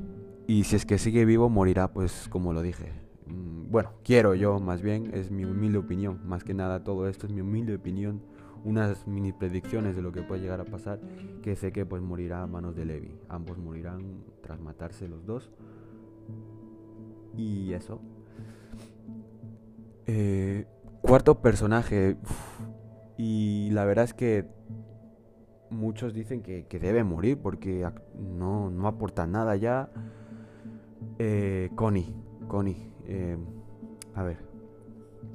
y 0.46 0.64
si 0.64 0.76
es 0.76 0.86
que 0.86 0.98
sigue 0.98 1.24
vivo 1.24 1.48
morirá, 1.48 1.92
pues 1.92 2.28
como 2.28 2.52
lo 2.52 2.62
dije. 2.62 2.92
Mm, 3.26 3.70
bueno, 3.70 3.90
quiero 4.04 4.34
yo 4.34 4.60
más 4.60 4.80
bien, 4.80 5.10
es 5.12 5.32
mi 5.32 5.44
humilde 5.44 5.78
opinión, 5.78 6.20
más 6.24 6.44
que 6.44 6.54
nada 6.54 6.84
todo 6.84 7.08
esto 7.08 7.26
es 7.26 7.32
mi 7.32 7.40
humilde 7.40 7.74
opinión, 7.74 8.20
unas 8.64 9.08
mini 9.08 9.32
predicciones 9.32 9.96
de 9.96 10.02
lo 10.02 10.12
que 10.12 10.22
puede 10.22 10.42
llegar 10.42 10.60
a 10.60 10.64
pasar, 10.64 11.00
que 11.42 11.56
que 11.56 11.86
pues 11.86 12.00
morirá 12.00 12.42
a 12.42 12.46
manos 12.46 12.76
de 12.76 12.84
Levi, 12.84 13.18
ambos 13.28 13.58
morirán 13.58 14.22
tras 14.40 14.60
matarse 14.60 15.08
los 15.08 15.26
dos. 15.26 15.50
Y 17.37 17.72
eso. 17.72 18.00
Eh, 20.06 20.66
cuarto 21.02 21.40
personaje. 21.40 22.16
y 23.16 23.70
la 23.70 23.84
verdad 23.84 24.04
es 24.04 24.14
que 24.14 24.49
muchos 25.70 26.12
dicen 26.12 26.42
que, 26.42 26.66
debe 26.80 27.04
morir 27.04 27.38
porque 27.38 27.88
no, 28.18 28.70
no 28.70 28.87
aporta 28.87 29.26
nada 29.26 29.56
ya. 29.56 29.90
Eh, 31.18 31.70
Connie, 31.75 32.14
Connie, 32.49 32.92
eh, 33.06 33.37
a 34.14 34.22
ver, 34.22 34.38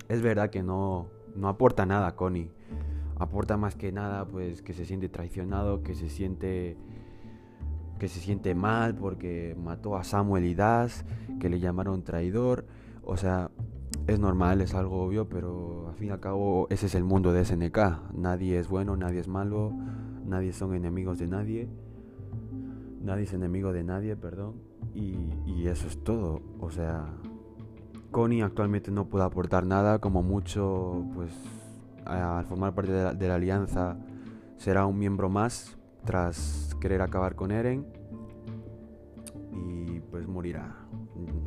es 0.10 0.22
verdad 0.22 0.50
que 0.50 0.64
no, 0.64 1.08
no 1.36 1.48
aporta 1.48 1.86
nada 1.86 2.16
Connie. 2.16 2.52
Aporta 3.18 3.56
más 3.56 3.76
que 3.76 3.92
nada 3.92 4.26
pues 4.26 4.62
que 4.62 4.74
se 4.74 4.86
siente 4.86 5.08
traicionado, 5.08 5.84
que 5.84 5.96
se 5.96 6.10
siente 6.10 6.78
que 8.00 8.08
se 8.08 8.20
siente 8.20 8.56
mal 8.56 8.96
porque 8.96 9.56
mató 9.62 9.96
a 9.96 10.04
Samuel 10.04 10.46
y 10.46 10.56
Das, 10.56 11.06
que 11.40 11.50
le 11.50 11.60
llamaron 11.60 12.04
traidor. 12.04 12.66
O 13.04 13.18
sea, 13.18 13.52
es 14.08 14.20
normal, 14.20 14.62
es 14.62 14.74
algo 14.74 15.04
obvio, 15.04 15.30
pero 15.30 15.90
al 15.90 15.96
fin 15.96 16.08
y 16.08 16.12
al 16.12 16.20
cabo 16.20 16.68
ese 16.70 16.88
es 16.88 16.96
el 16.96 17.04
mundo 17.04 17.34
de 17.34 17.46
SNK. 17.46 18.14
Nadie 18.14 18.60
es 18.60 18.68
bueno, 18.68 18.98
nadie 18.98 19.20
es 19.20 19.28
malo 19.28 19.74
nadie 20.26 20.54
son 20.54 20.74
enemigos 20.74 21.20
de 21.20 21.28
nadie, 21.28 21.70
nadie 23.02 23.24
es 23.24 23.34
enemigo 23.34 23.72
de 23.72 23.84
nadie, 23.84 24.16
perdón, 24.16 24.56
y, 24.94 25.68
eso 25.68 25.88
es 25.88 26.04
todo. 26.04 26.42
O 26.60 26.70
sea, 26.70 27.08
Connie 28.12 28.42
actualmente 28.42 28.92
no 28.92 29.06
puede 29.06 29.26
aportar 29.26 29.66
nada, 29.66 30.00
como 30.00 30.22
mucho, 30.24 31.06
pues 31.14 31.32
al 32.06 32.46
formar 32.46 32.76
parte 32.76 32.92
de 32.92 33.28
la, 33.28 33.36
alianza 33.36 33.98
será 34.58 34.86
un 34.86 35.00
miembro 35.00 35.28
más 35.30 35.76
tras 36.06 36.76
querer 36.80 37.02
acabar 37.02 37.36
con 37.36 37.52
Eren 37.52 37.86
y 39.52 40.00
pues 40.12 40.28
morirá. 40.28 40.76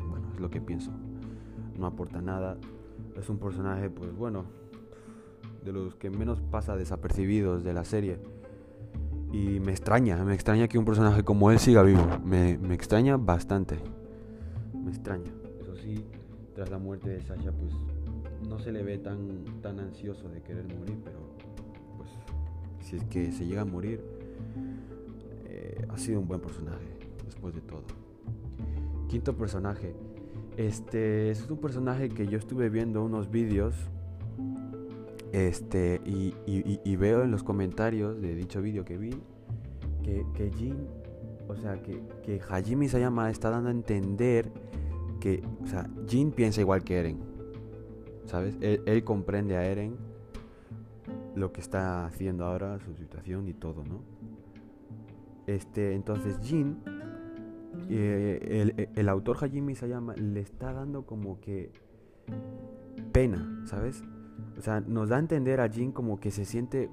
Bueno, 0.09 0.31
es 0.33 0.39
lo 0.39 0.49
que 0.49 0.61
pienso. 0.61 0.91
No 1.77 1.85
aporta 1.85 2.21
nada. 2.21 2.57
Es 3.17 3.29
un 3.29 3.39
personaje, 3.39 3.89
pues 3.89 4.13
bueno, 4.13 4.45
de 5.63 5.71
los 5.71 5.95
que 5.95 6.09
menos 6.09 6.41
pasa 6.41 6.75
desapercibidos 6.75 7.63
de 7.63 7.73
la 7.73 7.85
serie. 7.85 8.19
Y 9.31 9.59
me 9.59 9.71
extraña, 9.71 10.23
me 10.23 10.33
extraña 10.33 10.67
que 10.67 10.77
un 10.77 10.85
personaje 10.85 11.23
como 11.23 11.51
él 11.51 11.59
siga 11.59 11.83
vivo. 11.83 12.05
Me, 12.25 12.53
extraña 12.73 13.17
bastante. 13.17 13.77
Me 14.73 14.89
extraña. 14.89 15.31
Eso 15.61 15.75
sí, 15.75 16.03
tras 16.55 16.69
la 16.69 16.79
muerte 16.79 17.09
de 17.09 17.21
Sasha, 17.21 17.51
pues 17.51 17.73
no 18.49 18.59
se 18.59 18.71
le 18.71 18.83
ve 18.83 18.97
tan, 18.97 19.45
tan 19.61 19.79
ansioso 19.79 20.27
de 20.29 20.41
querer 20.41 20.65
morir, 20.75 20.97
pero 21.03 21.19
pues 21.97 22.09
si 22.81 22.95
es 22.95 23.03
que 23.05 23.31
se 23.31 23.45
llega 23.45 23.61
a 23.61 23.65
morir, 23.65 24.18
eh, 25.45 25.85
ha 25.89 25.97
sido 25.97 26.19
un 26.19 26.27
buen 26.27 26.41
personaje, 26.41 26.87
después 27.25 27.53
de 27.55 27.61
todo. 27.61 27.83
Quinto 29.07 29.35
personaje. 29.35 29.95
Este 30.57 31.31
es 31.31 31.49
un 31.49 31.57
personaje 31.57 32.09
que 32.09 32.27
yo 32.27 32.37
estuve 32.37 32.69
viendo 32.69 33.03
unos 33.03 33.31
vídeos 33.31 33.73
este, 35.31 36.01
y, 36.05 36.95
veo 36.95 37.23
en 37.23 37.31
los 37.31 37.43
comentarios 37.43 38.19
de 38.19 38.35
dicho 38.35 38.61
vídeo 38.61 38.83
que 38.83 38.97
vi 38.97 39.11
que, 40.03 40.25
que 40.33 40.51
Jin, 40.51 40.75
o 41.47 41.55
sea, 41.55 41.81
que, 41.81 42.01
que 42.23 42.41
Hajime 42.41 42.89
Sayama 42.89 43.29
está 43.29 43.49
dando 43.49 43.69
a 43.69 43.71
entender 43.71 44.51
que, 45.19 45.43
o 45.63 45.67
sea, 45.67 45.89
Jin 46.07 46.31
piensa 46.31 46.61
igual 46.61 46.83
que 46.83 46.97
Eren, 46.97 47.19
¿sabes? 48.25 48.57
Él, 48.61 49.03
comprende 49.03 49.55
a 49.55 49.65
Eren 49.65 49.97
lo 51.35 51.51
que 51.51 51.61
está 51.61 52.05
haciendo 52.05 52.45
ahora, 52.45 52.79
su 52.79 52.95
situación 52.95 53.47
y 53.47 53.53
todo, 53.53 53.83
¿no? 53.83 54.01
Este, 55.49 55.95
entonces 55.95 56.37
Jin, 56.43 56.77
eh, 57.89 58.71
el, 58.77 58.89
el, 58.95 59.09
autor 59.09 59.37
Hajime 59.37 59.73
Sayama 59.73 60.13
le 60.15 60.41
está 60.41 60.73
dando 60.73 61.07
como 61.07 61.39
que 61.39 61.71
pena, 63.11 63.63
¿sabes? 63.65 64.03
O 64.59 64.61
sea, 64.61 64.79
nos 64.81 65.09
da 65.09 65.15
a 65.15 65.19
entender 65.19 65.59
a 65.59 65.67
Jin 65.67 65.91
como 65.91 66.19
que 66.19 66.29
se 66.29 66.45
siente 66.45 66.91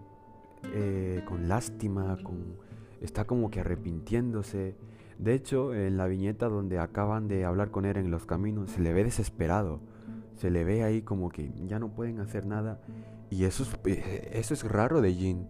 eh, 0.72 1.22
con 1.28 1.48
lástima, 1.48 2.16
con, 2.22 2.56
está 3.02 3.26
como 3.26 3.50
que 3.50 3.60
arrepintiéndose. 3.60 4.74
De 5.18 5.34
hecho, 5.34 5.74
en 5.74 5.98
la 5.98 6.06
viñeta 6.06 6.48
donde 6.48 6.78
acaban 6.78 7.28
de 7.28 7.44
hablar 7.44 7.70
con 7.70 7.84
él 7.84 7.98
en 7.98 8.10
los 8.10 8.24
caminos, 8.24 8.70
se 8.70 8.80
le 8.80 8.94
ve 8.94 9.04
desesperado. 9.04 9.80
Se 10.36 10.50
le 10.50 10.64
ve 10.64 10.82
ahí 10.82 11.02
como 11.02 11.28
que 11.28 11.52
ya 11.66 11.78
no 11.78 11.90
pueden 11.90 12.20
hacer 12.20 12.46
nada. 12.46 12.80
Y 13.28 13.44
eso 13.44 13.64
es, 13.64 13.78
eh, 13.84 14.30
eso 14.32 14.54
es 14.54 14.64
raro 14.64 15.02
de 15.02 15.12
Jin. 15.12 15.46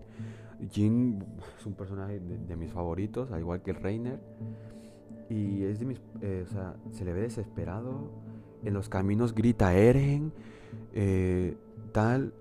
Jin 0.70 1.22
es 1.58 1.66
un 1.66 1.74
personaje 1.74 2.20
de, 2.20 2.56
mis 2.56 2.70
favoritos, 2.72 3.30
al 3.32 3.40
igual 3.40 3.62
que 3.62 3.72
Reiner. 3.72 4.20
Y 5.28 5.64
es 5.64 5.80
de 5.80 5.86
mis. 5.86 6.00
Eh, 6.20 6.44
o 6.46 6.50
sea, 6.50 6.76
se 6.92 7.04
le 7.04 7.12
ve 7.12 7.22
desesperado. 7.22 8.10
En 8.64 8.74
los 8.74 8.88
caminos 8.88 9.34
grita 9.34 9.74
Eren. 9.74 10.32
Eh, 10.92 11.56
tal. 11.92 12.32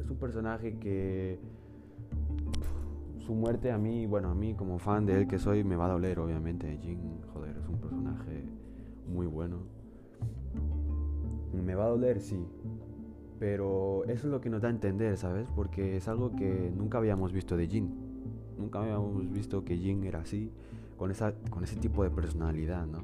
Es 0.00 0.10
un 0.10 0.16
personaje 0.16 0.78
que 0.78 1.38
su 3.18 3.34
muerte 3.34 3.72
a 3.72 3.78
mí, 3.78 4.06
bueno, 4.06 4.30
a 4.30 4.34
mí 4.34 4.54
como 4.54 4.78
fan 4.78 5.06
de 5.06 5.20
él 5.20 5.28
que 5.28 5.38
soy, 5.38 5.64
me 5.64 5.76
va 5.76 5.86
a 5.86 5.92
doler, 5.92 6.18
obviamente. 6.18 6.78
Jin, 6.82 7.20
joder, 7.32 7.56
es 7.56 7.68
un 7.68 7.78
personaje 7.78 8.44
muy 9.08 9.26
bueno. 9.26 9.58
Me 11.52 11.74
va 11.74 11.84
a 11.84 11.88
doler, 11.88 12.20
sí. 12.20 12.44
Pero 13.44 14.04
eso 14.04 14.26
es 14.26 14.32
lo 14.32 14.40
que 14.40 14.48
nos 14.48 14.62
da 14.62 14.68
a 14.68 14.70
entender, 14.70 15.18
¿sabes? 15.18 15.46
Porque 15.54 15.98
es 15.98 16.08
algo 16.08 16.34
que 16.34 16.72
nunca 16.74 16.96
habíamos 16.96 17.30
visto 17.30 17.58
de 17.58 17.66
Jin. 17.66 17.94
Nunca 18.56 18.80
habíamos 18.80 19.30
visto 19.30 19.66
que 19.66 19.76
Jin 19.76 20.02
era 20.04 20.20
así, 20.20 20.50
con, 20.96 21.10
esa, 21.10 21.34
con 21.50 21.62
ese 21.62 21.76
tipo 21.76 22.02
de 22.04 22.08
personalidad, 22.08 22.86
¿no? 22.86 23.02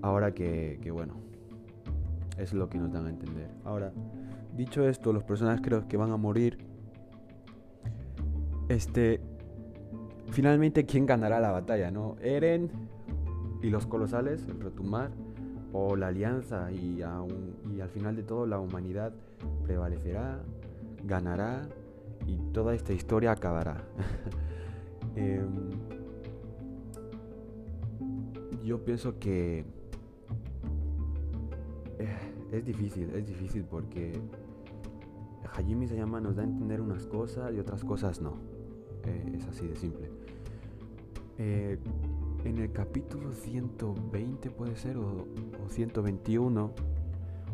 Ahora 0.00 0.32
que, 0.32 0.78
que 0.80 0.92
bueno, 0.92 1.14
es 2.38 2.54
lo 2.54 2.68
que 2.68 2.78
nos 2.78 2.92
dan 2.92 3.06
a 3.06 3.10
entender. 3.10 3.50
Ahora, 3.64 3.92
dicho 4.56 4.88
esto, 4.88 5.12
los 5.12 5.24
personajes 5.24 5.60
creo 5.60 5.88
que 5.88 5.96
van 5.96 6.12
a 6.12 6.16
morir. 6.16 6.58
Este. 8.68 9.20
Finalmente, 10.30 10.86
¿quién 10.86 11.04
ganará 11.04 11.40
la 11.40 11.50
batalla, 11.50 11.90
no? 11.90 12.14
Eren 12.20 12.70
y 13.60 13.70
los 13.70 13.86
colosales, 13.86 14.46
el 14.46 14.60
retumar, 14.60 15.10
o 15.72 15.96
la 15.96 16.08
alianza 16.08 16.70
y, 16.70 17.00
y 17.00 17.80
al 17.80 17.88
final 17.88 18.16
de 18.16 18.22
todo 18.22 18.46
la 18.46 18.58
humanidad 18.58 19.12
prevalecerá, 19.64 20.40
ganará 21.04 21.62
y 22.26 22.36
toda 22.52 22.74
esta 22.74 22.92
historia 22.92 23.32
acabará. 23.32 23.82
Em, 25.14 25.68
yo 28.64 28.82
pienso 28.82 29.18
que 29.18 29.66
es 32.52 32.64
difícil, 32.64 33.10
es 33.14 33.26
difícil 33.26 33.64
porque 33.64 34.12
Hajime 35.54 35.86
llama 35.86 36.20
nos 36.20 36.36
da 36.36 36.42
a 36.42 36.46
entender 36.46 36.80
unas 36.80 37.06
cosas 37.06 37.52
y 37.54 37.58
otras 37.58 37.84
cosas 37.84 38.20
no. 38.20 38.34
Eh, 39.04 39.32
es 39.36 39.46
así 39.46 39.66
de 39.66 39.76
simple. 39.76 40.08
Eh, 41.38 41.78
en 42.44 42.58
el 42.58 42.72
capítulo 42.72 43.32
120 43.32 44.50
puede 44.50 44.76
ser, 44.76 44.96
o, 44.96 45.26
121, 45.68 46.70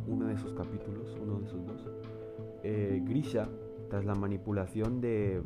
uno 0.07 0.27
de 0.27 0.35
esos 0.35 0.53
capítulos, 0.55 1.17
uno 1.23 1.41
de 1.41 1.47
esos 1.47 1.67
dos, 1.67 1.87
eh, 2.63 3.03
Grisha, 3.05 3.49
tras 3.91 4.05
la 4.05 4.15
manipulación 4.15 5.01
de, 5.01 5.43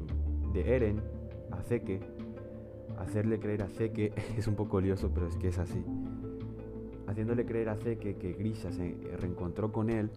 Eren 0.55 1.01
a 1.51 1.63
Zeke, 1.63 2.01
hacerle 2.99 3.41
creer 3.41 3.63
a 3.63 3.69
Zeke, 3.69 4.13
es 4.37 4.47
un 4.47 4.55
poco 4.55 4.81
lioso, 4.81 5.11
pero 5.13 5.27
es 5.27 5.37
que 5.37 5.49
es 5.49 5.59
así, 5.59 5.85
haciéndole 7.07 7.45
creer 7.45 7.69
a 7.69 7.77
Zeke 7.77 8.17
que 8.17 8.33
Grisha 8.33 8.71
se 8.71 8.97
reencontró 9.19 9.73
con 9.73 9.91
él, 9.91 10.11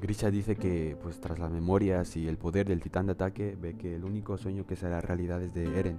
Grisha 0.00 0.30
dice 0.30 0.56
que 0.56 0.96
pues 1.02 1.20
tras 1.20 1.38
las 1.38 1.50
memorias 1.50 2.16
y 2.16 2.28
el 2.28 2.36
poder 2.36 2.66
del 2.66 2.80
titán 2.80 3.06
de 3.06 3.12
ataque 3.12 3.56
ve 3.58 3.76
que 3.76 3.94
el 3.94 4.04
único 4.04 4.36
sueño 4.36 4.66
que 4.66 4.76
será 4.76 5.00
realidad 5.00 5.42
es 5.42 5.54
de 5.54 5.78
Eren. 5.78 5.98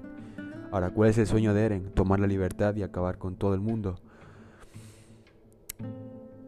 Ahora, 0.71 0.89
¿cuál 0.91 1.09
es 1.09 1.17
el 1.17 1.27
sueño 1.27 1.53
de 1.53 1.65
Eren? 1.65 1.91
Tomar 1.93 2.19
la 2.19 2.27
libertad 2.27 2.75
y 2.75 2.83
acabar 2.83 3.17
con 3.17 3.35
todo 3.35 3.53
el 3.53 3.61
mundo. 3.61 3.99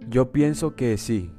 Yo 0.09 0.31
pienso 0.31 0.75
que 0.75 0.97
sí. 0.97 1.31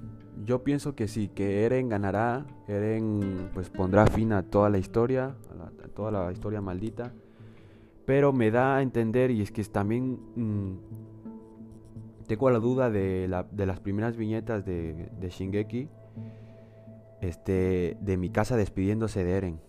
Yo 0.44 0.64
pienso 0.64 0.94
que 0.94 1.06
sí, 1.06 1.28
que 1.28 1.64
Eren 1.64 1.88
ganará, 1.88 2.46
Eren 2.66 3.50
pues 3.52 3.68
pondrá 3.68 4.06
fin 4.06 4.32
a 4.32 4.42
toda 4.42 4.70
la 4.70 4.78
historia, 4.78 5.36
a, 5.84 5.88
toda 5.88 6.10
la 6.10 6.32
historia 6.32 6.60
maldita. 6.60 7.12
Pero 8.06 8.32
me 8.32 8.50
da 8.50 8.76
a 8.76 8.82
entender 8.82 9.30
y 9.30 9.42
es 9.42 9.52
que 9.52 9.62
también 9.64 10.18
mm, 10.34 10.78
tengo 12.26 12.50
la 12.50 12.58
duda 12.58 12.90
de, 12.90 13.28
las 13.28 13.80
primeras 13.80 14.16
viñetas 14.16 14.64
de, 14.64 15.10
de 15.20 15.28
Shingeki 15.28 15.88
este, 17.20 17.98
de 18.00 18.16
mi 18.16 18.30
casa 18.30 18.56
despidiéndose 18.56 19.24
de 19.24 19.32
Eren. 19.32 19.60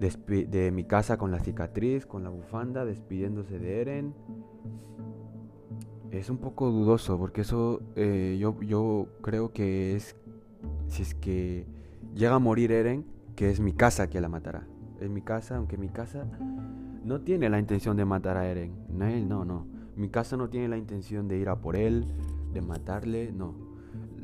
De 0.00 0.70
mi 0.72 0.84
casa 0.84 1.18
con 1.18 1.30
la 1.30 1.40
cicatriz, 1.40 2.06
con 2.06 2.24
la 2.24 2.30
bufanda, 2.30 2.84
despidiéndose 2.84 3.58
de 3.58 3.80
Eren. 3.80 4.14
Es 6.10 6.30
un 6.30 6.38
poco 6.38 6.70
dudoso 6.70 7.18
porque 7.18 7.42
eso 7.42 7.82
eh, 7.94 8.36
yo, 8.40 8.60
yo 8.62 9.06
creo 9.20 9.52
que 9.52 9.94
es, 9.94 10.16
si 10.88 11.02
es 11.02 11.14
que 11.14 11.66
llega 12.14 12.34
a 12.34 12.38
morir 12.38 12.72
Eren, 12.72 13.04
que 13.36 13.50
es 13.50 13.60
mi 13.60 13.72
casa 13.72 14.08
que 14.08 14.20
la 14.20 14.28
matará. 14.28 14.66
Es 15.00 15.10
mi 15.10 15.22
casa, 15.22 15.56
aunque 15.56 15.76
mi 15.76 15.88
casa 15.88 16.26
no 17.04 17.20
tiene 17.20 17.48
la 17.48 17.58
intención 17.58 17.96
de 17.96 18.04
matar 18.04 18.36
a 18.36 18.48
Eren. 18.48 18.72
No, 18.88 19.06
no, 19.06 19.44
no. 19.44 19.66
Mi 19.96 20.08
casa 20.08 20.36
no 20.36 20.48
tiene 20.48 20.68
la 20.68 20.78
intención 20.78 21.28
de 21.28 21.36
ir 21.36 21.48
a 21.48 21.60
por 21.60 21.76
él, 21.76 22.06
de 22.52 22.62
matarle, 22.62 23.32
no 23.32 23.70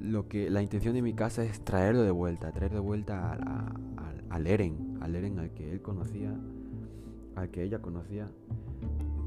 lo 0.00 0.28
que 0.28 0.50
la 0.50 0.62
intención 0.62 0.94
de 0.94 1.02
mi 1.02 1.14
casa 1.14 1.42
es 1.42 1.60
traerlo 1.64 2.02
de 2.02 2.10
vuelta, 2.10 2.52
traer 2.52 2.72
de 2.72 2.80
vuelta 2.80 3.36
al 4.30 4.46
Eren, 4.46 4.85
al 5.00 5.14
Eren 5.14 5.38
al 5.38 5.50
que 5.50 5.72
él 5.72 5.80
conocía, 5.80 6.34
al 7.34 7.50
que 7.50 7.62
ella 7.62 7.80
conocía, 7.80 8.28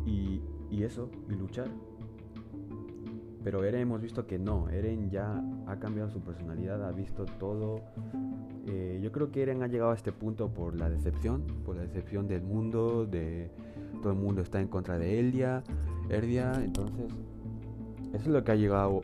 y, 0.06 0.42
eso, 0.84 1.10
y 1.30 1.34
luchar. 1.34 1.68
Pero 3.44 3.64
Eren 3.64 3.82
hemos 3.82 4.02
visto 4.02 4.26
que 4.26 4.40
no, 4.40 4.70
Eren 4.70 5.10
ya 5.10 5.44
ha 5.68 5.78
cambiado 5.78 6.10
su 6.10 6.22
personalidad, 6.22 6.86
ha 6.88 6.92
visto 6.92 7.26
todo. 7.26 7.82
Eh, 8.66 9.00
yo 9.02 9.12
creo 9.12 9.32
que 9.32 9.42
Eren 9.44 9.64
ha 9.64 9.68
llegado 9.68 9.92
a 9.92 9.96
este 9.96 10.12
punto 10.12 10.50
por 10.50 10.76
la 10.76 10.90
decepción, 10.90 11.44
por 11.66 11.76
la 11.76 11.84
decepción 11.84 12.28
del 12.28 12.42
mundo, 12.42 13.06
de 13.06 13.52
todo 14.02 14.14
el 14.14 14.20
mundo 14.20 14.42
está 14.42 14.60
en 14.62 14.68
contra 14.68 14.98
de 14.98 15.20
Elia, 15.20 15.64
Erdia, 16.10 16.54
entonces 16.64 17.12
eso 18.14 18.24
es 18.24 18.28
lo 18.28 18.44
que 18.44 18.52
ha 18.52 18.56
llegado 18.56 19.02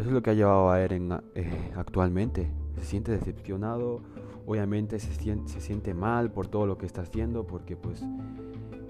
eso 0.00 0.08
es 0.08 0.14
lo 0.14 0.22
que 0.22 0.30
ha 0.30 0.34
llevado 0.34 0.70
a 0.70 0.80
Eren 0.80 1.12
eh, 1.34 1.72
actualmente. 1.76 2.48
Se 2.76 2.84
siente 2.84 3.12
decepcionado, 3.12 4.00
obviamente 4.50 4.98
se 4.98 5.60
siente, 5.60 5.94
mal 5.94 6.32
por 6.32 6.48
todo 6.48 6.66
lo 6.66 6.76
que 6.76 6.84
está 6.84 7.02
haciendo, 7.02 7.46
porque 7.46 7.76
pues 7.76 8.04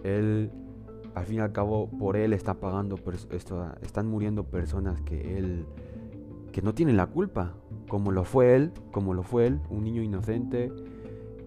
él, 0.04 0.50
al 1.14 1.26
fin 1.26 1.36
y 1.36 1.40
al 1.40 1.52
cabo, 1.52 1.90
por 1.98 2.16
él 2.16 2.32
está 2.32 2.54
pagando, 2.54 2.98
esto, 3.30 3.70
están 3.82 4.06
muriendo 4.06 4.44
personas 4.44 5.02
que 5.02 5.36
él, 5.36 5.66
que 6.50 6.62
no 6.62 6.72
tienen 6.72 6.96
la 6.96 7.08
culpa, 7.08 7.52
como 7.90 8.10
lo 8.10 8.24
fue 8.24 8.56
él, 8.56 8.72
como 8.90 9.12
lo 9.12 9.22
fue 9.22 9.48
él, 9.48 9.60
un 9.68 9.84
niño 9.84 10.02
inocente 10.02 10.72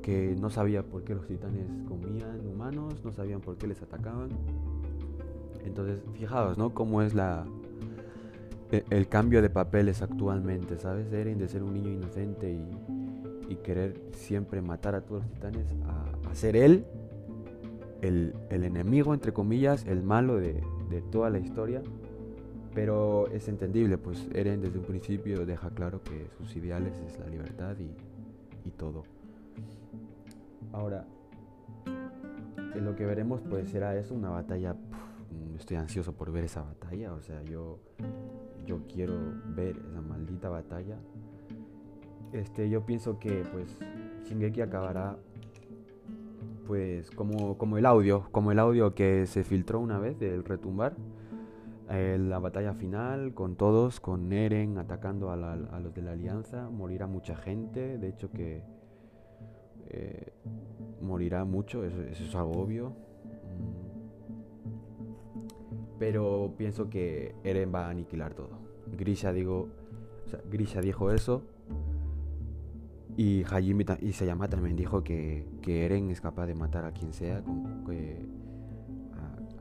que 0.04 0.36
no 0.40 0.52
sabía 0.52 0.84
por 0.84 1.04
qué 1.04 1.16
los 1.16 1.26
titanes 1.26 1.66
comían 1.88 2.46
humanos, 2.46 3.04
no 3.04 3.12
sabían 3.14 3.42
por 3.42 3.58
qué 3.58 3.66
les 3.66 3.82
atacaban. 3.82 4.30
Entonces, 5.66 6.04
fijaos, 6.14 6.56
¿no? 6.60 6.72
Cómo 6.76 7.02
es 7.02 7.16
la, 7.16 7.46
e, 8.72 8.84
el 8.92 9.08
cambio 9.08 9.42
de 9.42 9.50
papeles 9.50 10.04
actualmente, 10.04 10.78
¿sabes? 10.78 11.12
Eren 11.12 11.40
de 11.40 11.48
ser 11.48 11.64
un 11.64 11.74
niño 11.74 11.90
inocente 11.90 12.52
y, 12.52 13.03
querer 13.64 14.00
siempre 14.14 14.62
matar 14.62 14.96
a 14.96 15.02
todos 15.02 15.24
los 15.24 15.32
titanes, 15.32 15.68
a, 15.86 16.36
ser 16.36 16.56
él 16.56 16.86
el, 18.02 18.34
enemigo, 18.50 19.14
entre 19.14 19.34
comillas, 19.34 19.86
el 19.86 20.04
malo 20.04 20.38
de, 20.38 20.64
toda 21.12 21.30
la 21.30 21.40
historia. 21.40 21.82
Pero 22.74 23.28
es 23.28 23.48
entendible, 23.48 23.98
pues 23.98 24.28
Eren 24.34 24.62
desde 24.62 24.80
un 24.80 24.86
principio 24.86 25.46
deja 25.46 25.70
claro 25.70 26.02
que 26.04 26.28
sus 26.38 26.56
ideales 26.56 27.00
es 27.06 27.20
la 27.20 27.28
libertad 27.28 27.76
y, 27.80 28.72
todo. 28.72 29.04
Ahora, 30.72 31.06
en 31.86 32.84
lo 32.84 32.96
que 32.96 33.06
veremos 33.06 33.42
pues 33.48 33.70
será 33.70 33.96
eso, 33.96 34.16
una 34.16 34.30
batalla, 34.30 34.76
estoy 35.56 35.78
ansioso 35.78 36.14
por 36.14 36.32
ver 36.32 36.46
esa 36.46 36.64
batalla, 36.64 37.14
o 37.14 37.22
sea, 37.22 37.44
yo 37.44 37.80
yo 38.66 38.82
quiero 38.88 39.14
ver 39.56 39.78
esa 39.90 40.02
maldita 40.02 40.50
batalla. 40.50 40.98
Este, 42.34 42.70
yo 42.70 42.86
pienso 42.86 43.20
que 43.20 43.44
pues 43.52 43.78
Shingeki 44.26 44.62
acabará 44.62 45.18
pues 46.68 47.12
como, 47.12 47.58
como 47.58 47.78
el 47.78 47.86
audio, 47.86 48.28
como 48.32 48.52
el 48.52 48.60
audio 48.60 48.96
que 48.96 49.28
se 49.28 49.44
filtró 49.44 49.80
una 49.80 50.00
vez 50.00 50.20
del 50.20 50.44
retumbar. 50.44 50.96
Eh, 51.90 52.18
la 52.20 52.40
batalla 52.40 52.74
final 52.74 53.34
con 53.34 53.56
todos, 53.56 54.00
con 54.00 54.32
Eren 54.32 54.78
atacando 54.78 55.32
a, 55.32 55.36
los 55.36 55.94
de 55.94 56.02
la 56.02 56.14
alianza, 56.14 56.70
morirá 56.70 57.08
mucha 57.08 57.36
gente, 57.36 57.98
de 57.98 58.08
hecho 58.08 58.32
que 58.32 58.64
eh, 59.90 60.34
morirá 61.02 61.44
mucho, 61.46 61.84
eso, 61.84 62.02
es 62.02 62.36
algo 62.36 62.54
obvio. 62.62 62.90
Mm 62.90 63.84
pero 66.04 66.54
pienso 66.58 66.90
que 66.90 67.34
Eren 67.46 67.74
va 67.74 67.88
a 67.88 67.90
aniquilar 67.90 68.34
todo. 68.34 68.50
Grisha 68.92 69.32
digo, 69.32 69.70
Grisha 70.52 70.82
dijo 70.82 71.12
eso 71.12 71.44
y 73.16 73.44
Hajime 73.44 73.86
y 74.02 74.14
Sayama 74.14 74.48
también 74.48 74.76
dijo 74.76 75.04
que, 75.04 75.46
que, 75.62 75.86
Eren 75.86 76.10
es 76.10 76.22
capaz 76.22 76.48
de 76.48 76.56
matar 76.56 76.86
a 76.86 76.92
quien 76.92 77.14
sea, 77.14 77.44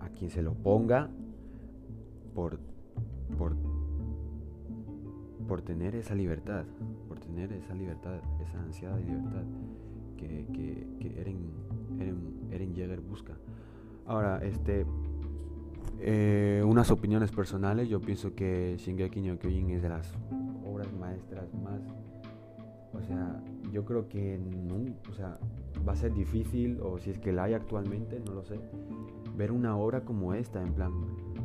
a, 0.00 0.08
quien 0.08 0.30
se 0.30 0.42
lo 0.42 0.54
ponga 0.54 1.10
por, 2.34 2.58
por, 3.36 3.56
por 5.46 5.62
tener 5.62 5.94
esa 5.94 6.14
libertad, 6.14 6.64
por 7.08 7.18
tener 7.20 7.52
esa 7.52 7.74
libertad, 7.74 8.20
esa 8.42 8.60
ansiedad 8.60 8.96
de 8.96 9.04
libertad 9.04 9.44
que, 10.16 10.46
que, 11.00 11.20
Eren, 11.20 11.50
Eren, 11.98 12.48
Eren 12.50 12.74
Jäger 12.74 13.00
busca. 13.00 13.34
Ahora, 14.06 14.38
este 14.42 14.86
eh, 16.04 16.62
unas 16.66 16.90
opiniones 16.90 17.30
personales, 17.30 17.88
yo 17.88 18.00
pienso 18.00 18.34
que 18.34 18.76
Shingeki 18.78 19.20
no 19.20 19.38
Kyojin 19.38 19.70
es 19.70 19.82
de 19.82 19.88
las 19.88 20.12
obras 20.64 20.92
maestras 20.92 21.52
más... 21.54 21.80
O 22.94 23.02
sea, 23.02 23.42
yo 23.72 23.84
creo 23.84 24.08
que 24.08 24.38
no, 24.38 24.94
o 25.10 25.14
sea, 25.14 25.38
va 25.86 25.92
a 25.92 25.96
ser 25.96 26.12
difícil, 26.12 26.78
o 26.82 26.98
si 26.98 27.10
es 27.10 27.18
que 27.18 27.32
la 27.32 27.44
hay 27.44 27.54
actualmente, 27.54 28.20
no 28.24 28.34
lo 28.34 28.44
sé, 28.44 28.58
ver 29.36 29.52
una 29.52 29.76
obra 29.76 30.02
como 30.02 30.34
esta, 30.34 30.62
en 30.62 30.74
plan, 30.74 30.92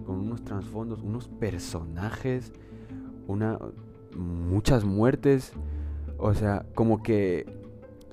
con 0.05 0.19
unos 0.19 0.43
trasfondos, 0.43 1.01
unos 1.01 1.27
personajes, 1.27 2.51
una, 3.27 3.57
muchas 4.15 4.83
muertes, 4.83 5.53
o 6.17 6.33
sea, 6.33 6.65
como 6.73 7.01
que 7.01 7.45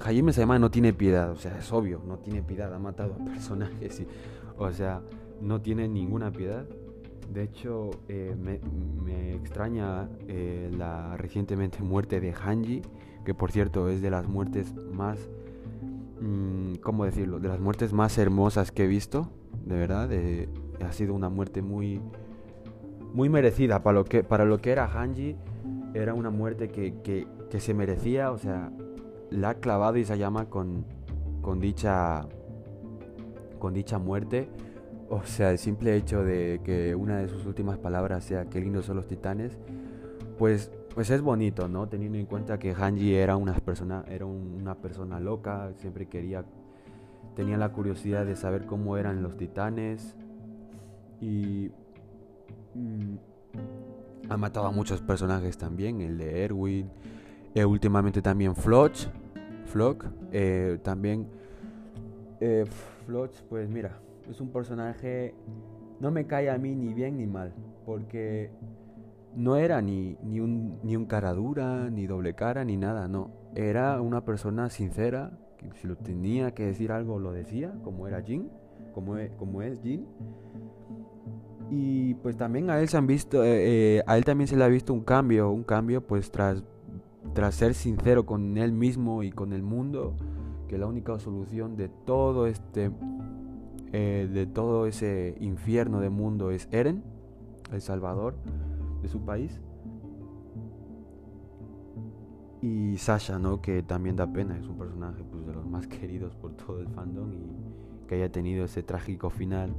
Hajime 0.01 0.33
Sayama 0.33 0.59
no 0.59 0.71
tiene 0.71 0.93
piedad, 0.93 1.31
o 1.31 1.37
sea, 1.37 1.59
es 1.59 1.73
obvio, 1.73 2.01
no 2.07 2.19
tiene 2.19 2.43
piedad, 2.43 2.73
ha 2.75 2.79
matado 2.79 3.15
a 3.15 3.25
personajes, 3.25 4.03
o 4.59 4.71
sea, 4.73 5.03
no 5.41 5.61
tiene 5.61 5.89
ninguna 5.89 6.31
piedad. 6.31 6.67
De 7.33 7.43
hecho, 7.43 7.91
eh, 8.09 8.37
me, 8.39 9.35
extraña 9.35 10.09
eh, 10.29 10.71
la 10.77 11.17
recientemente 11.17 11.83
muerte 11.83 12.21
de 12.21 12.33
Hanji, 12.33 12.83
que 13.25 13.35
por 13.35 13.51
cierto 13.51 13.89
es 13.89 14.03
de 14.03 14.11
las 14.11 14.29
muertes 14.29 14.75
más, 14.93 15.19
mm, 16.21 16.77
¿cómo 16.83 17.05
decirlo? 17.05 17.41
De 17.41 17.49
las 17.49 17.61
muertes 17.61 17.93
más 17.93 18.17
hermosas 18.19 18.71
que 18.71 18.85
he 18.85 18.87
visto, 18.87 19.31
de 19.65 19.77
verdad. 19.77 20.11
ha 20.85 20.93
sido 20.93 21.15
una 21.15 21.29
muerte 21.29 21.63
muy, 21.63 22.01
muy 23.13 23.29
merecida 23.29 23.83
para 23.83 23.95
lo 23.95 24.05
que, 24.05 24.23
para 24.23 24.45
lo 24.45 24.59
que 24.59 24.71
era 24.71 24.87
Hanji. 24.87 25.37
Era 25.95 26.13
una 26.15 26.31
muerte 26.31 26.69
que, 26.69 26.95
que, 27.03 27.27
que 27.51 27.61
se 27.61 27.73
merecía, 27.73 28.33
o 28.33 28.39
sea, 28.39 28.73
la 29.31 29.51
ha 29.51 29.55
clavado 29.55 29.97
llama 29.97 30.47
con, 30.51 30.85
con 31.41 31.61
dicha, 31.61 32.27
con 33.59 33.73
dicha 33.75 33.99
muerte 33.99 34.49
o 35.09 35.23
sea, 35.25 35.51
el 35.51 35.59
simple 35.59 35.97
hecho 35.97 36.25
de 36.25 36.61
que 36.65 36.95
una 36.95 37.19
de 37.19 37.29
sus 37.29 37.47
últimas 37.47 37.79
palabras 37.79 38.25
sea 38.25 38.47
qué 38.47 38.61
lindos 38.61 38.87
son 38.87 38.97
los 38.97 39.07
titanes, 39.07 39.57
pues, 40.39 40.71
pues 40.95 41.11
es 41.11 41.21
bonito, 41.21 41.69
¿no? 41.69 41.89
Teniendo 41.89 42.19
en 42.19 42.27
cuenta 42.27 42.59
que 42.59 42.73
Hanji 42.73 43.15
era 43.15 43.37
una 43.37 43.55
persona, 43.55 44.05
era 44.09 44.27
una 44.27 44.77
persona 44.77 45.19
loca, 45.19 45.73
siempre 45.79 46.07
quería, 46.07 46.45
tenía 47.35 47.57
la 47.57 47.73
curiosidad 47.73 48.25
de 48.25 48.37
saber 48.37 48.65
cómo 48.65 48.97
eran 48.97 49.21
los 49.23 49.37
titanes. 49.37 50.15
Y 51.21 51.73
mm, 52.75 53.17
ha 54.29 54.37
matado 54.37 54.67
a 54.67 54.71
muchos 54.71 55.01
personajes 55.01 55.59
también, 55.59 56.01
el 56.01 56.17
de 56.17 56.45
Erwin, 56.45 56.91
eh, 57.55 57.65
últimamente 57.65 58.23
también 58.23 58.55
Floch, 58.55 59.09
Flock, 59.67 60.07
eh, 60.31 60.79
también 60.83 61.27
eh, 62.41 62.67
Floch, 63.07 63.33
pues 63.49 63.69
mira, 63.69 63.99
es 64.31 64.41
un 64.41 64.51
personaje, 64.51 65.35
no 65.99 66.13
me 66.13 66.27
cae 66.27 66.51
a 66.51 66.59
mí 66.59 66.75
ni 66.75 66.95
bien 66.95 67.17
ni 67.17 67.27
mal, 67.27 67.53
porque 67.85 68.51
no 69.37 69.57
era 69.57 69.83
ni, 69.83 70.17
ni, 70.23 70.41
un, 70.41 70.79
ni 70.83 70.97
un 70.97 71.07
cara 71.07 71.33
dura, 71.33 71.91
ni 71.91 72.07
doble 72.07 72.35
cara, 72.35 72.65
ni 72.65 72.77
nada, 72.77 73.09
no. 73.09 73.31
Era 73.55 74.01
una 74.01 74.25
persona 74.25 74.71
sincera, 74.71 75.33
que 75.59 75.71
si 75.81 75.87
lo 75.87 75.97
tenía 75.97 76.53
que 76.53 76.67
decir 76.67 76.93
algo 76.93 77.19
lo 77.19 77.33
decía, 77.33 77.75
como 77.83 78.07
era 78.07 78.23
Jin, 78.23 78.51
como 78.95 79.17
es, 79.17 79.31
como 79.33 79.63
es 79.63 79.81
Jin. 79.83 80.07
Y 81.71 82.15
pues 82.15 82.37
también 82.37 82.71
a 82.71 82.81
él 82.81 82.89
se 82.89 82.97
han 82.97 83.07
visto, 83.07 83.43
eh, 83.43 83.97
eh, 83.99 84.03
a 84.07 84.17
él 84.17 84.25
también 84.25 84.49
se 84.49 84.57
le 84.57 84.65
ha 84.65 84.69
visto 84.69 84.93
un 84.93 85.01
cambio, 85.01 85.51
un 85.51 85.65
cambio 85.65 86.07
pues 86.07 86.31
tras, 86.31 86.63
tras 87.33 87.55
ser 87.55 87.75
sincero 87.75 88.27
con 88.27 88.57
él 88.59 88.73
mismo 88.73 89.23
y 89.23 89.33
con 89.33 89.53
el 89.53 89.63
mundo, 89.63 90.15
que 90.69 90.79
la 90.79 90.87
única 90.87 91.19
solución 91.19 91.77
de 91.77 91.89
todo 91.89 92.47
este, 92.47 92.91
eh, 93.93 94.29
de 94.33 94.47
todo 94.47 94.87
ese 94.87 95.35
infierno 95.41 96.01
de 96.01 96.11
mundo 96.11 96.51
es 96.51 96.69
Eren, 96.71 97.03
el 97.73 97.81
Salvador 97.81 98.37
de 99.05 99.09
su 99.11 99.21
país. 99.21 99.61
Y 102.63 102.97
Sasha, 102.97 103.39
¿no? 103.39 103.61
Que 103.61 103.83
también 103.83 104.17
da 104.17 104.27
pena, 104.27 104.59
es 104.59 104.67
un 104.67 104.79
personaje 104.79 105.23
pues, 105.31 105.47
de 105.47 105.53
los 105.53 105.67
más 105.67 105.87
queridos 105.99 106.35
por 106.35 106.55
todo 106.55 106.81
el 106.81 106.89
fandom 106.89 107.33
y 107.33 108.07
que 108.09 108.17
haya 108.17 108.33
tenido 108.33 108.65
ese 108.65 108.83
trágico 108.83 109.31
final 109.31 109.75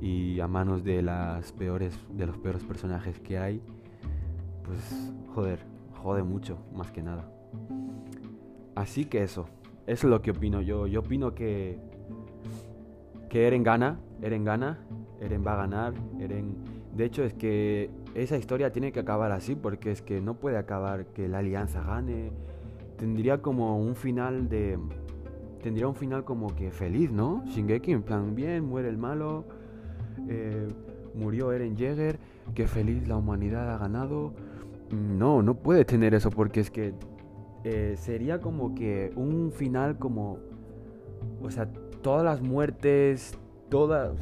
y 0.00 0.40
a 0.40 0.48
manos 0.48 0.84
de 0.84 1.02
las 1.02 1.52
peores 1.52 1.98
de 2.10 2.26
los 2.26 2.38
peores 2.38 2.62
personajes 2.64 3.18
que 3.20 3.38
hay, 3.38 3.60
pues 4.64 5.12
joder, 5.34 5.58
jode 6.02 6.22
mucho, 6.22 6.58
más 6.74 6.90
que 6.90 7.02
nada. 7.02 7.30
Así 8.74 9.04
que 9.04 9.22
eso, 9.22 9.46
eso 9.86 10.06
es 10.06 10.10
lo 10.10 10.22
que 10.22 10.30
opino 10.30 10.62
yo. 10.62 10.86
Yo 10.86 11.00
opino 11.00 11.34
que 11.34 11.78
que 13.28 13.46
Eren 13.46 13.62
gana, 13.62 14.00
Eren 14.22 14.44
gana, 14.44 14.78
Eren 15.20 15.44
va 15.46 15.54
a 15.54 15.56
ganar, 15.56 15.92
Eren 16.18 16.78
de 16.98 17.04
hecho 17.04 17.22
es 17.22 17.32
que 17.34 17.90
esa 18.14 18.36
historia 18.36 18.72
tiene 18.72 18.92
que 18.92 19.00
acabar 19.00 19.32
así 19.32 19.54
porque 19.54 19.90
es 19.90 20.02
que 20.02 20.20
no 20.20 20.34
puede 20.34 20.56
acabar 20.56 21.06
que 21.06 21.28
la 21.28 21.38
alianza 21.38 21.82
gane. 21.82 22.30
Tendría 22.96 23.42
como 23.42 23.78
un 23.78 23.94
final 23.94 24.48
de 24.48 24.78
tendría 25.62 25.88
un 25.88 25.94
final 25.94 26.24
como 26.24 26.54
que 26.54 26.70
feliz, 26.70 27.10
¿no? 27.10 27.44
Shingeki 27.46 27.92
en 27.92 28.02
plan 28.02 28.34
bien, 28.34 28.64
muere 28.64 28.88
el 28.88 28.96
malo, 28.96 29.44
eh, 30.28 30.68
murió 31.14 31.52
Eren 31.52 31.76
Jäger, 31.76 32.18
que 32.54 32.66
feliz 32.66 33.06
la 33.08 33.16
humanidad 33.16 33.74
ha 33.74 33.78
ganado. 33.78 34.32
No, 34.90 35.42
no 35.42 35.54
puede 35.54 35.84
tener 35.84 36.14
eso 36.14 36.30
porque 36.30 36.60
es 36.60 36.70
que 36.70 36.94
eh, 37.64 37.96
sería 37.98 38.40
como 38.40 38.74
que 38.74 39.12
un 39.16 39.52
final 39.52 39.98
como, 39.98 40.38
o 41.42 41.50
sea, 41.50 41.70
todas 42.02 42.24
las 42.24 42.40
muertes, 42.40 43.36
todas, 43.68 44.16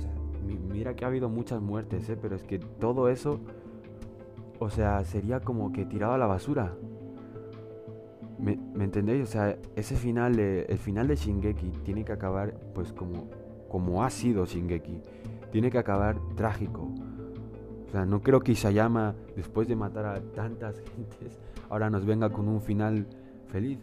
mira 0.68 0.94
que 0.94 1.04
ha 1.04 1.08
habido 1.08 1.28
muchas 1.28 1.60
muertes, 1.60 2.08
¿eh? 2.08 2.16
pero 2.20 2.34
es 2.34 2.42
que 2.42 2.58
todo 2.58 3.08
eso, 3.08 3.40
o 4.58 4.70
sea, 4.70 5.04
sería 5.04 5.40
como 5.40 5.72
que 5.72 5.84
tirado 5.84 6.12
a 6.14 6.18
la 6.18 6.26
basura. 6.26 6.74
¿Me, 8.38 8.58
¿me 8.74 8.84
entendéis? 8.84 9.22
O 9.22 9.26
sea, 9.26 9.56
ese 9.76 9.96
final, 9.96 10.38
el 10.38 10.78
final 10.78 11.08
de 11.08 11.16
Shingeki 11.16 11.70
tiene 11.84 12.04
que 12.04 12.12
acabar 12.12 12.54
pues 12.74 12.92
como, 12.92 13.28
como 13.68 14.04
ha 14.04 14.10
sido 14.10 14.44
Shingeki 14.44 15.00
tiene 15.56 15.70
que 15.70 15.78
acabar 15.78 16.18
trágico. 16.34 16.90
O 17.86 17.90
sea, 17.90 18.04
no 18.04 18.20
creo 18.20 18.40
que 18.40 18.52
Isayama, 18.52 19.14
después 19.36 19.68
de 19.68 19.74
matar 19.74 20.04
a 20.04 20.20
tantas 20.20 20.82
gentes, 20.94 21.38
ahora 21.70 21.88
nos 21.88 22.04
venga 22.04 22.30
con 22.30 22.46
un 22.46 22.60
final 22.60 23.06
feliz. 23.48 23.78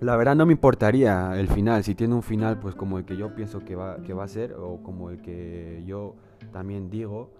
La 0.00 0.16
verdad 0.16 0.36
no 0.36 0.46
me 0.46 0.52
importaría 0.52 1.38
el 1.38 1.46
final, 1.48 1.82
si 1.82 1.94
tiene 1.94 2.14
un 2.14 2.22
final 2.22 2.58
pues 2.58 2.74
como 2.74 2.98
el 2.98 3.04
que 3.04 3.16
yo 3.16 3.34
pienso 3.34 3.60
que 3.60 3.74
va, 3.74 3.98
que 4.02 4.14
va 4.14 4.24
a 4.24 4.28
ser 4.28 4.54
o 4.54 4.82
como 4.82 5.10
el 5.10 5.20
que 5.20 5.82
yo 5.86 6.14
también 6.52 6.88
digo, 6.90 7.30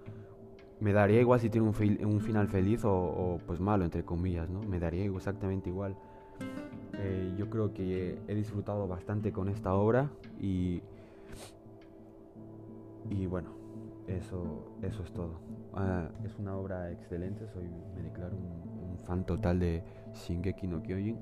me 0.80 0.92
daría 0.92 1.20
igual 1.20 1.40
si 1.40 1.50
tiene 1.50 1.68
un, 1.68 2.06
un 2.06 2.20
final 2.20 2.48
feliz 2.48 2.82
o, 2.84 3.38
pues 3.46 3.60
malo, 3.60 3.84
entre 3.84 4.04
comillas, 4.04 4.48
¿no? 4.48 4.60
Me 4.60 4.78
daría 4.78 5.04
exactamente 5.04 5.68
igual. 5.68 5.96
Eh, 6.94 7.34
yo 7.36 7.48
creo 7.50 7.72
que 7.72 8.18
he 8.26 8.34
disfrutado 8.34 8.86
bastante 8.88 9.32
con 9.32 9.48
esta 9.48 9.74
obra 9.74 10.10
y 10.40 10.82
y 13.10 13.26
bueno, 13.26 13.50
eso, 14.06 14.72
eso 14.82 15.02
es 15.02 15.12
todo. 15.12 15.40
Ah, 15.74 16.08
es 16.24 16.36
una 16.38 16.56
obra 16.56 16.90
excelente, 16.90 17.46
soy, 17.52 17.64
me 17.94 18.02
declaro 18.02 18.36
un, 18.36 18.98
fan 19.06 19.24
total 19.24 19.58
de 19.58 19.82
Shingeki 20.12 20.66
no 20.66 20.82
Kyojin. 20.82 21.16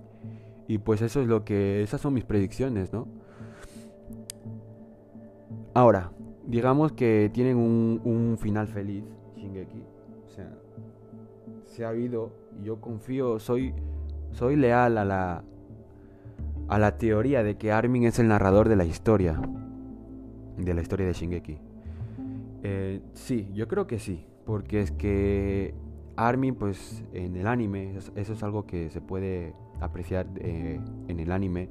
Y 0.67 0.79
pues 0.79 1.03
eso 1.03 1.21
es 1.21 1.29
lo 1.29 1.45
que, 1.45 1.83
esas 1.83 2.01
son 2.01 2.15
mis 2.15 2.25
predicciones, 2.25 2.93
¿no? 2.93 3.07
Ahora, 5.75 6.11
digamos 6.47 6.93
que 6.93 7.31
tienen 7.33 7.59
un, 7.59 8.01
un 8.05 8.39
final 8.39 8.67
feliz, 8.67 9.05
Shingeki. 9.47 9.83
O 10.27 10.31
sea, 10.31 10.51
se 11.65 11.85
ha 11.85 11.91
habido, 11.91 12.33
yo 12.63 12.81
confío, 12.81 13.39
soy, 13.39 13.75
soy 14.33 14.57
leal 14.57 14.99
a 14.99 15.05
la, 15.05 15.45
a 16.69 16.79
la 16.79 16.97
teoría 16.97 17.43
de 17.43 17.57
que 17.57 17.73
Armin 17.73 18.05
es 18.05 18.19
el 18.19 18.29
narrador 18.29 18.69
de 18.69 18.77
la 18.77 18.85
historia, 18.85 19.41
de 20.59 20.75
la 20.75 20.83
historia 20.83 21.07
de 21.07 21.13
Shingeki. 21.13 21.59
Eh, 22.63 23.01
sí, 23.13 23.49
yo 23.55 23.69
creo 23.69 23.87
que 23.87 23.99
sí, 23.99 24.27
porque 24.45 24.81
es 24.81 24.91
que 24.91 25.75
Armin, 26.17 26.55
pues 26.55 27.05
en 27.13 27.37
el 27.37 27.47
anime, 27.47 27.97
eso 27.97 28.33
es 28.33 28.43
algo 28.43 28.67
que 28.67 28.91
se 28.91 29.01
puede 29.01 29.55
apreciar 29.81 30.27
eh, 30.37 30.81
en 31.09 31.21
el 31.21 31.31
anime, 31.31 31.69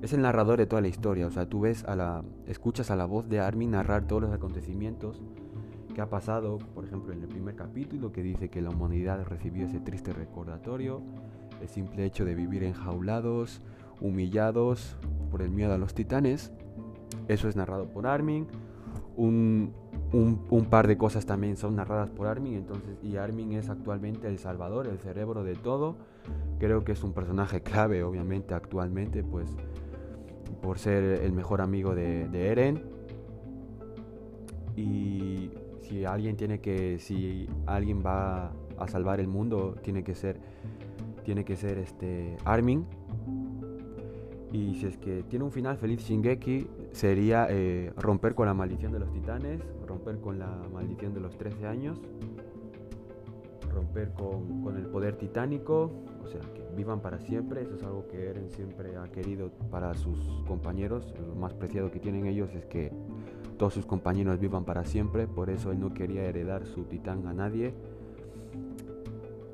es 0.00 0.12
el 0.12 0.22
narrador 0.22 0.58
de 0.58 0.66
toda 0.66 0.82
la 0.82 0.88
historia, 0.88 1.26
o 1.26 1.30
sea, 1.30 1.46
tú 1.48 1.60
ves 1.60 1.84
a 1.84 1.94
la, 1.94 2.24
escuchas 2.48 2.90
a 2.90 2.96
la 2.96 3.04
voz 3.04 3.28
de 3.28 3.38
Armin 3.38 3.70
narrar 3.70 4.06
todos 4.06 4.22
los 4.22 4.32
acontecimientos 4.32 5.22
que 5.94 6.00
ha 6.00 6.08
pasado, 6.08 6.58
por 6.74 6.84
ejemplo, 6.84 7.12
en 7.12 7.22
el 7.22 7.28
primer 7.28 7.54
capítulo 7.54 8.12
que 8.12 8.22
dice 8.22 8.48
que 8.48 8.60
la 8.60 8.70
humanidad 8.70 9.24
recibió 9.24 9.66
ese 9.66 9.80
triste 9.80 10.12
recordatorio, 10.12 11.02
el 11.60 11.68
simple 11.68 12.04
hecho 12.04 12.24
de 12.24 12.34
vivir 12.34 12.64
enjaulados, 12.64 13.60
humillados 14.00 14.96
por 15.30 15.42
el 15.42 15.50
miedo 15.50 15.74
a 15.74 15.78
los 15.78 15.94
titanes, 15.94 16.52
eso 17.28 17.48
es 17.48 17.56
narrado 17.56 17.86
por 17.86 18.06
Armin, 18.06 18.46
un, 19.16 19.72
un, 20.12 20.66
par 20.66 20.86
de 20.86 20.96
cosas 20.96 21.26
también 21.26 21.56
son 21.56 21.76
narradas 21.76 22.10
por 22.10 22.26
Armin, 22.26 22.54
entonces, 22.54 22.96
y 23.02 23.16
Armin 23.16 23.52
es 23.52 23.68
actualmente 23.68 24.28
el 24.28 24.38
salvador, 24.38 24.86
el 24.86 24.98
cerebro 24.98 25.44
de 25.44 25.54
todo. 25.54 25.96
Creo 26.58 26.84
que 26.84 26.92
es 26.92 27.02
un 27.02 27.12
personaje 27.12 27.62
clave, 27.62 28.02
obviamente, 28.04 28.54
actualmente, 28.54 29.22
pues, 29.22 29.48
por 30.62 30.78
ser 30.78 31.02
el 31.22 31.32
mejor 31.32 31.60
amigo 31.60 31.94
de, 31.94 32.26
Eren. 32.32 32.82
Y 34.76 35.50
si 35.92 36.06
alguien 36.06 36.36
tiene 36.36 36.58
que, 36.58 36.98
si 36.98 37.46
alguien 37.66 38.02
va 38.04 38.50
a 38.78 38.88
salvar 38.88 39.20
el 39.20 39.28
mundo, 39.28 39.74
tiene 39.82 40.02
que 40.02 40.14
ser, 40.14 40.40
tiene 41.22 41.44
que 41.44 41.54
ser 41.54 41.76
este 41.76 42.38
Armin. 42.46 42.86
Y 44.52 44.74
si 44.76 44.86
es 44.86 44.96
que 44.96 45.22
tiene 45.24 45.44
un 45.44 45.52
final 45.52 45.76
feliz 45.76 46.00
Shingeki, 46.00 46.66
sería 46.92 47.46
eh, 47.50 47.92
romper 47.96 48.34
con 48.34 48.46
la 48.46 48.54
maldición 48.54 48.92
de 48.92 49.00
los 49.00 49.12
titanes, 49.12 49.60
romper 49.86 50.18
con 50.18 50.38
la 50.38 50.62
maldición 50.72 51.12
de 51.12 51.20
los 51.20 51.36
13 51.36 51.66
años, 51.66 52.00
romper 53.70 54.12
con, 54.12 54.74
el 54.74 54.86
poder 54.86 55.16
titánico, 55.16 55.90
o 56.22 56.26
sea, 56.26 56.40
que 56.40 56.62
vivan 56.74 57.00
para 57.00 57.18
siempre, 57.18 57.62
eso 57.62 57.74
es 57.74 57.82
algo 57.82 58.06
que 58.08 58.30
Eren 58.30 58.50
siempre 58.50 58.96
ha 58.96 59.04
querido 59.08 59.50
para 59.70 59.92
sus 59.94 60.42
compañeros, 60.46 61.12
lo 61.26 61.34
más 61.34 61.52
preciado 61.52 61.90
que 61.90 61.98
tienen 61.98 62.26
ellos 62.26 62.50
es 62.54 62.64
que 62.66 62.92
todos 63.62 63.74
sus 63.74 63.86
compañeros 63.86 64.40
vivan 64.40 64.64
para 64.64 64.82
siempre, 64.82 65.28
por 65.28 65.48
eso 65.48 65.70
él 65.70 65.78
no 65.78 65.94
quería 65.94 66.24
heredar 66.24 66.66
su 66.66 66.82
titán 66.82 67.28
a 67.28 67.32
nadie. 67.32 67.72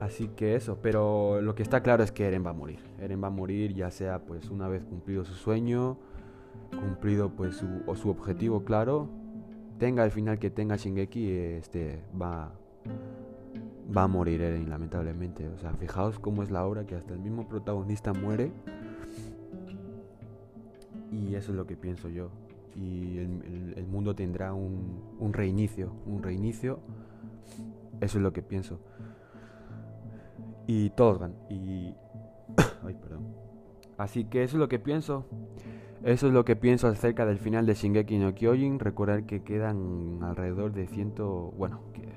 Así 0.01 0.29
que 0.29 0.55
eso, 0.55 0.79
pero 0.81 1.43
lo 1.43 1.55
que 1.55 1.63
está 1.63 1.83
claro 1.83 2.03
es 2.03 2.11
que 2.11 2.27
Eren 2.27 2.43
va 2.43 2.49
a 2.49 2.55
morir. 2.55 2.79
Eren 2.99 3.23
va 3.23 3.27
a 3.27 3.31
morir 3.31 3.75
ya 3.75 3.91
sea 3.91 4.21
pues 4.21 4.49
una 4.49 4.67
vez 4.67 4.83
cumplido 4.83 5.27
su 5.27 5.35
sueño, 5.35 5.99
cumplido 6.71 7.37
pues 7.37 7.57
su, 7.57 7.67
o 7.87 7.97
su 7.97 8.09
objetivo 8.09 8.65
claro, 8.65 9.11
tenga 9.79 10.07
el 10.07 10.11
final 10.11 10.39
que 10.39 10.49
tenga 10.49 10.77
Shingeki, 10.77 11.31
este 11.31 12.03
va 12.19 12.55
va 13.95 14.05
a 14.05 14.09
morir 14.09 14.41
Eren 14.41 14.71
lamentablemente. 14.71 15.47
O 15.49 15.59
sea, 15.59 15.75
fijaos 15.75 16.19
cómo 16.19 16.43
es 16.43 16.51
la 16.51 16.65
obra 16.65 16.87
que 16.87 16.95
hasta 16.95 17.13
el 17.13 17.21
mismo 17.21 17.47
protagonista 17.47 18.15
muere. 18.15 18.53
Y 21.13 21.35
eso 21.35 21.53
es 21.53 21.59
lo 21.59 21.67
que 21.67 21.77
pienso 21.77 22.09
yo. 22.09 22.31
Y 22.81 23.19
el, 23.19 23.87
mundo 23.87 24.15
tendrá 24.15 24.53
un, 24.53 25.03
un 25.19 25.33
reinicio, 25.33 25.91
un 26.07 26.23
reinicio. 26.23 26.79
Eso 28.01 28.19
es 28.19 28.23
lo 28.23 28.33
que 28.33 28.43
pienso. 28.43 28.79
Y 30.67 30.91
todos 30.91 31.19
van. 31.19 31.35
Y... 31.51 31.95
Ay, 32.85 32.95
perdón. 32.95 33.27
Así 33.97 34.25
que 34.25 34.45
eso 34.45 34.57
es 34.57 34.61
lo 34.61 34.69
que 34.69 34.79
pienso. 34.79 35.25
Eso 36.05 36.29
es 36.29 36.33
lo 36.33 36.45
que 36.45 36.55
pienso 36.55 36.87
acerca 36.87 37.27
del 37.27 37.39
final 37.39 37.67
de 37.67 37.75
Shingeki 37.75 38.19
no 38.19 38.35
Kyojin. 38.35 38.79
Recordar 38.79 39.25
que 39.25 39.43
quedan 39.43 40.21
alrededor 40.23 40.73
de 40.73 40.87
ciento... 40.87 41.53
Bueno, 41.57 41.81
que 41.93 42.09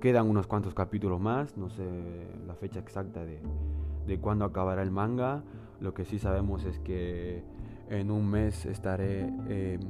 quedan 0.00 0.28
unos 0.28 0.46
cuantos 0.46 0.74
capítulos 0.74 1.20
más. 1.20 1.56
No 1.56 1.70
sé 1.70 1.84
la 2.46 2.54
fecha 2.54 2.78
exacta 2.78 3.24
de, 3.24 3.40
de 4.06 4.20
cuándo 4.20 4.44
acabará 4.44 4.82
el 4.82 4.92
manga. 4.92 5.42
Lo 5.80 5.94
que 5.94 6.04
sí 6.04 6.18
sabemos 6.18 6.64
es 6.64 6.78
que 6.78 7.42
en 7.90 8.10
un 8.10 8.28
mes 8.28 8.66
estaré... 8.66 9.22
Em, 9.48 9.80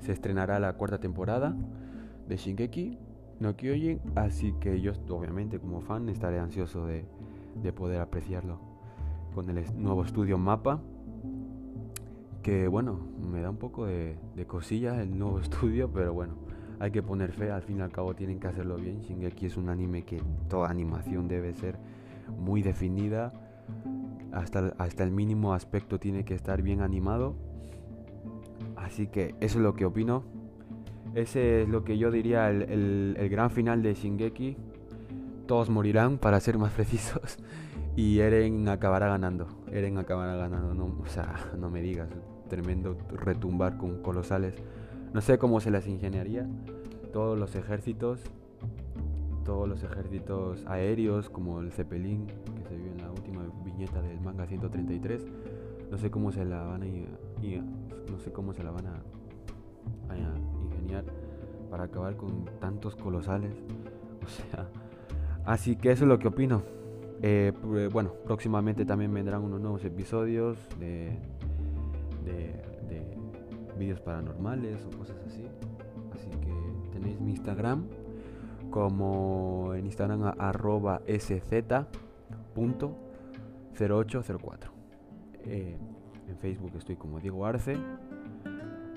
se 0.00 0.12
estrenará 0.12 0.60
la 0.60 0.74
cuarta 0.74 0.98
temporada 0.98 1.56
de 2.28 2.36
Shingeki 2.36 2.98
no 3.40 3.56
Kyojin. 3.56 4.00
Así 4.14 4.52
que 4.60 4.80
yo, 4.80 4.92
obviamente, 5.08 5.58
como 5.58 5.80
fan, 5.80 6.08
estaré 6.08 6.38
ansioso 6.38 6.86
de, 6.86 7.04
de 7.62 7.72
poder 7.72 8.00
apreciarlo 8.00 8.60
con 9.34 9.50
el 9.50 9.64
nuevo 9.76 10.04
estudio 10.04 10.38
Mapa 10.38 10.80
que 12.42 12.68
bueno, 12.68 13.00
me 13.28 13.40
da 13.40 13.50
un 13.50 13.56
poco 13.56 13.86
de, 13.86 14.16
de 14.36 14.46
cosilla 14.46 15.02
el 15.02 15.18
nuevo 15.18 15.40
estudio, 15.40 15.90
pero 15.92 16.14
bueno, 16.14 16.34
hay 16.78 16.92
que 16.92 17.02
poner 17.02 17.32
fe, 17.32 17.50
al 17.50 17.62
fin 17.62 17.78
y 17.78 17.80
al 17.80 17.90
cabo 17.90 18.14
tienen 18.14 18.38
que 18.38 18.46
hacerlo 18.46 18.76
bien. 18.76 19.00
Shingeki 19.00 19.46
es 19.46 19.56
un 19.56 19.68
anime 19.68 20.04
que 20.04 20.22
toda 20.48 20.70
animación 20.70 21.26
debe 21.26 21.52
ser 21.54 21.76
muy 22.38 22.62
definida, 22.62 23.32
hasta, 24.36 24.74
hasta 24.78 25.02
el 25.02 25.10
mínimo 25.10 25.54
aspecto 25.54 25.98
tiene 25.98 26.24
que 26.24 26.34
estar 26.34 26.62
bien 26.62 26.82
animado. 26.82 27.34
Así 28.76 29.06
que 29.06 29.34
eso 29.40 29.58
es 29.58 29.64
lo 29.64 29.74
que 29.74 29.86
opino. 29.86 30.22
Ese 31.14 31.62
es 31.62 31.68
lo 31.68 31.84
que 31.84 31.96
yo 31.96 32.10
diría 32.10 32.50
el, 32.50 33.16
el 33.18 33.28
gran 33.30 33.50
final 33.50 33.82
de 33.82 33.94
Shingeki. 33.94 34.56
Todos 35.46 35.70
morirán, 35.70 36.18
para 36.18 36.38
ser 36.40 36.58
más 36.58 36.72
precisos. 36.76 37.38
Y 37.96 38.18
Eren 38.18 38.68
acabará 38.68 39.08
ganando. 39.08 39.48
Eren 39.72 39.96
acabará 39.96 40.36
ganando. 40.36 40.74
No, 40.74 40.98
o 41.02 41.06
sea, 41.06 41.34
no 41.58 41.70
me 41.70 41.80
digas 41.80 42.10
tremendo 42.48 42.96
retumbar 43.10 43.78
con 43.78 44.02
colosales. 44.02 44.54
No 45.14 45.22
sé 45.22 45.38
cómo 45.38 45.60
se 45.60 45.70
las 45.70 45.86
ingeniaría. 45.86 46.46
Todos 47.12 47.38
los 47.38 47.56
ejércitos, 47.56 48.20
todos 49.44 49.66
los 49.66 49.82
ejércitos 49.82 50.62
aéreos, 50.66 51.30
como 51.30 51.60
el 51.60 51.72
Zeppelin, 51.72 52.26
del 53.76 54.20
manga 54.20 54.46
133. 54.46 55.26
No 55.90 55.98
sé 55.98 56.10
cómo 56.10 56.32
se 56.32 56.44
la 56.44 56.62
van 56.62 56.82
a, 56.82 56.86
no 58.10 58.18
sé 58.18 58.32
cómo 58.32 58.52
se 58.52 58.62
la 58.62 58.70
van 58.70 58.86
a, 58.86 59.02
ingeniar 60.64 61.04
para 61.70 61.84
acabar 61.84 62.16
con 62.16 62.44
tantos 62.60 62.96
colosales. 62.96 63.54
O 64.26 64.28
sea, 64.28 64.68
así 65.44 65.76
que 65.76 65.92
eso 65.92 66.02
es 66.02 66.08
lo 66.08 66.18
que 66.18 66.26
opino. 66.26 66.64
Eh, 67.22 67.52
bueno, 67.92 68.12
próximamente 68.24 68.84
también 68.84 69.14
vendrán 69.14 69.44
unos 69.44 69.60
nuevos 69.60 69.84
episodios 69.84 70.58
de 70.80 71.16
de, 72.26 73.16
vídeos 73.78 74.00
paranormales 74.00 74.84
o 74.86 74.98
cosas 74.98 75.16
así. 75.26 75.46
Así 76.14 76.30
que 76.40 76.52
tenéis 76.92 77.20
mi 77.20 77.32
Instagram 77.32 77.84
como 78.70 79.74
en 79.74 79.84
Instagram 79.86 80.34
arroba 80.38 81.02
sz.0804. 83.76 84.70
Eh, 85.44 85.76
en 86.28 86.36
Facebook 86.38 86.72
estoy 86.76 86.96
como 86.96 87.20
Diego 87.20 87.46
Arce. 87.46 87.76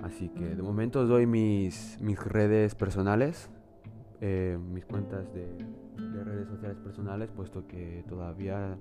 Así 0.04 0.30
que 0.30 0.56
de 0.56 0.62
momento 0.62 1.02
os 1.02 1.10
doy 1.10 1.26
mis, 1.26 1.98
mis 2.02 2.18
redes 2.24 2.74
personales, 2.74 3.50
eh, 4.22 4.58
mis 4.72 4.86
cuentas 4.86 5.26
de, 5.34 5.58
redes 6.24 6.48
sociales 6.48 6.78
personales, 6.78 7.30
puesto 7.36 7.68
que 7.68 8.04
todavía 8.08 8.78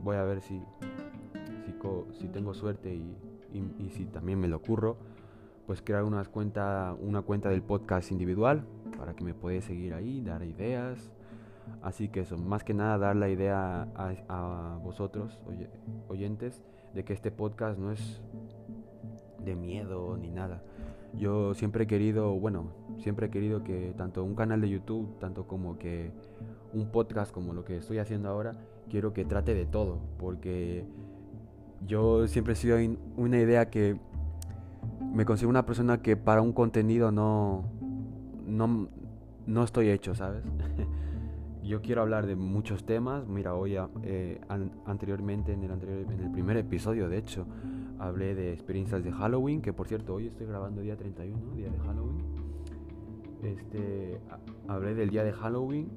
voy 0.00 0.16
a 0.16 0.22
ver 0.22 0.40
si, 0.40 0.60
si, 2.12 2.28
tengo 2.28 2.54
suerte 2.54 2.94
y, 2.94 3.16
y, 3.52 3.90
si 3.90 4.06
también 4.06 4.38
me 4.38 4.46
lo 4.46 4.56
ocurro, 4.56 4.96
pues 5.66 5.82
crear 5.82 6.04
una 6.04 6.24
cuenta, 6.24 6.94
una 7.00 7.22
cuenta 7.22 7.48
del 7.48 7.62
podcast 7.62 8.12
individual 8.12 8.64
para 8.96 9.14
que 9.14 9.24
me 9.24 9.34
podáis 9.34 9.64
seguir 9.64 9.94
ahí, 9.94 10.20
dar 10.20 10.44
ideas. 10.44 11.10
Así 11.82 12.08
que 12.08 12.20
eso, 12.20 12.36
más 12.36 12.64
que 12.64 12.74
nada 12.74 12.98
dar 12.98 13.16
la 13.16 13.28
idea 13.28 13.88
a, 14.28 14.78
vosotros, 14.82 15.40
oyentes, 16.08 16.62
de 16.94 17.04
que 17.04 17.12
este 17.12 17.30
podcast 17.30 17.78
no 17.78 17.90
es 17.90 18.22
de 19.44 19.54
miedo 19.54 20.16
ni 20.16 20.30
nada. 20.30 20.62
Yo 21.14 21.54
siempre 21.54 21.84
he 21.84 21.86
querido, 21.86 22.32
bueno, 22.38 22.72
siempre 22.98 23.26
he 23.26 23.30
querido 23.30 23.64
que 23.64 23.94
tanto 23.96 24.24
un 24.24 24.34
canal 24.34 24.60
de 24.60 24.70
YouTube, 24.70 25.18
tanto 25.18 25.46
como 25.46 25.78
que 25.78 26.12
un 26.72 26.88
podcast 26.88 27.32
como 27.32 27.52
lo 27.52 27.64
que 27.64 27.76
estoy 27.76 27.98
haciendo 27.98 28.28
ahora, 28.28 28.52
quiero 28.88 29.12
que 29.12 29.24
trate 29.24 29.54
de 29.54 29.66
todo, 29.66 29.98
porque 30.18 30.86
yo 31.86 32.26
siempre 32.28 32.54
he 32.54 32.56
sido 32.56 32.78
una 33.16 33.38
idea 33.38 33.68
que 33.68 33.98
me 35.12 35.24
considero 35.24 35.50
una 35.50 35.66
persona 35.66 36.00
que 36.00 36.16
para 36.16 36.40
un 36.40 36.52
contenido 36.52 37.10
no, 37.10 37.64
no, 38.46 38.88
no 39.46 39.64
estoy 39.64 39.90
hecho, 39.90 40.14
¿sabes? 40.14 40.44
yo 41.62 41.80
quiero 41.82 42.02
hablar 42.02 42.26
de 42.26 42.36
muchos 42.36 42.84
temas. 42.84 43.26
Mira, 43.28 43.54
hoy 43.54 43.76
eh, 44.02 44.40
anteriormente, 44.86 45.52
en 45.52 45.64
el, 45.64 45.70
anterior, 45.70 45.98
en 46.12 46.20
el 46.20 46.30
primer 46.30 46.56
episodio, 46.56 47.08
de 47.08 47.18
hecho, 47.18 47.46
hablé 47.98 48.34
de 48.34 48.52
experiencias 48.52 49.02
de 49.02 49.12
Halloween, 49.12 49.62
que 49.62 49.72
por 49.72 49.88
cierto, 49.88 50.14
hoy 50.14 50.26
estoy 50.26 50.46
grabando 50.46 50.80
día 50.80 50.96
31, 50.96 51.54
día 51.54 51.70
de 51.70 51.78
Halloween. 51.78 52.24
Este, 53.42 54.20
hablé 54.68 54.94
del 54.94 55.10
día 55.10 55.24
de 55.24 55.32
Halloween 55.32 55.88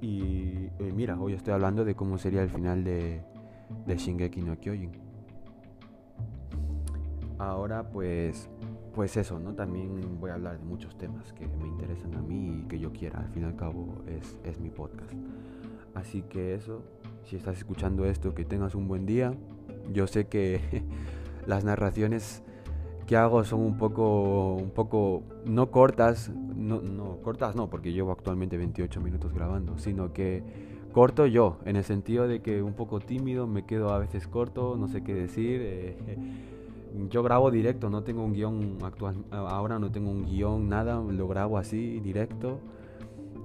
y 0.00 0.68
eh, 0.78 0.92
mira, 0.94 1.20
hoy 1.20 1.34
estoy 1.34 1.52
hablando 1.52 1.84
de 1.84 1.94
cómo 1.94 2.18
sería 2.18 2.42
el 2.42 2.48
final 2.48 2.82
de, 2.82 3.22
de 3.86 3.96
Shingeki 3.96 4.40
no 4.42 4.58
Kyojin 4.58 5.04
ahora 7.38 7.88
pues 7.90 8.48
pues 8.94 9.16
eso, 9.16 9.38
¿no? 9.38 9.54
También 9.54 10.20
voy 10.20 10.30
a 10.30 10.34
hablar 10.34 10.58
de 10.58 10.64
muchos 10.64 10.96
temas 10.96 11.32
que 11.32 11.46
me 11.46 11.66
interesan 11.66 12.14
a 12.14 12.22
mí 12.22 12.60
y 12.60 12.68
que 12.68 12.78
yo 12.78 12.92
quiera. 12.92 13.18
Al 13.20 13.28
fin 13.30 13.42
y 13.42 13.46
al 13.46 13.56
cabo 13.56 13.96
es, 14.06 14.38
es 14.44 14.60
mi 14.60 14.70
podcast. 14.70 15.12
Así 15.94 16.22
que 16.22 16.54
eso, 16.54 16.82
si 17.24 17.36
estás 17.36 17.58
escuchando 17.58 18.04
esto, 18.04 18.34
que 18.34 18.44
tengas 18.44 18.74
un 18.74 18.88
buen 18.88 19.06
día. 19.06 19.34
Yo 19.92 20.06
sé 20.06 20.26
que 20.26 20.60
las 21.46 21.64
narraciones 21.64 22.42
que 23.06 23.16
hago 23.16 23.44
son 23.44 23.60
un 23.60 23.76
poco, 23.76 24.54
un 24.54 24.70
poco, 24.70 25.22
no 25.44 25.70
cortas, 25.70 26.30
no, 26.30 26.80
no, 26.80 27.18
cortas 27.18 27.54
no, 27.54 27.68
porque 27.68 27.92
llevo 27.92 28.12
actualmente 28.12 28.56
28 28.56 29.00
minutos 29.00 29.34
grabando, 29.34 29.78
sino 29.78 30.12
que 30.12 30.42
corto 30.92 31.26
yo, 31.26 31.58
en 31.66 31.76
el 31.76 31.84
sentido 31.84 32.26
de 32.26 32.40
que 32.40 32.62
un 32.62 32.74
poco 32.74 33.00
tímido, 33.00 33.46
me 33.46 33.66
quedo 33.66 33.92
a 33.92 33.98
veces 33.98 34.26
corto, 34.26 34.76
no 34.76 34.88
sé 34.88 35.02
qué 35.02 35.12
decir. 35.14 35.60
Eh, 35.62 35.96
yo 37.10 37.22
grabo 37.22 37.50
directo, 37.50 37.90
no 37.90 38.02
tengo 38.02 38.24
un 38.24 38.32
guion 38.32 38.78
actual, 38.82 39.16
ahora 39.30 39.78
no 39.78 39.90
tengo 39.90 40.10
un 40.10 40.24
guion, 40.24 40.68
nada, 40.68 41.00
lo 41.00 41.28
grabo 41.28 41.58
así, 41.58 42.00
directo. 42.00 42.60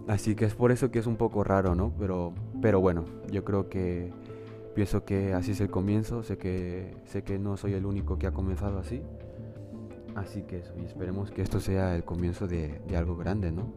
Así 0.07 0.35
que 0.35 0.45
es 0.45 0.55
por 0.55 0.71
eso 0.71 0.91
que 0.91 0.99
es 0.99 1.07
un 1.07 1.17
poco 1.17 1.43
raro, 1.43 1.75
¿no? 1.75 1.91
Pero, 1.99 2.33
pero 2.61 2.79
bueno, 2.79 3.05
yo 3.31 3.43
creo 3.43 3.69
que 3.69 4.11
pienso 4.73 5.03
que 5.03 5.33
así 5.33 5.51
es 5.51 5.61
el 5.61 5.69
comienzo, 5.69 6.23
sé 6.23 6.37
que, 6.37 6.95
sé 7.05 7.23
que 7.23 7.37
no 7.37 7.57
soy 7.57 7.73
el 7.73 7.85
único 7.85 8.17
que 8.17 8.27
ha 8.27 8.31
comenzado 8.31 8.79
así. 8.79 9.01
Así 10.15 10.43
que 10.43 10.59
eso, 10.59 10.73
y 10.81 10.85
esperemos 10.85 11.31
que 11.31 11.41
esto 11.41 11.59
sea 11.59 11.95
el 11.95 12.03
comienzo 12.03 12.47
de, 12.47 12.81
de 12.87 12.97
algo 12.97 13.15
grande, 13.15 13.51
¿no? 13.51 13.71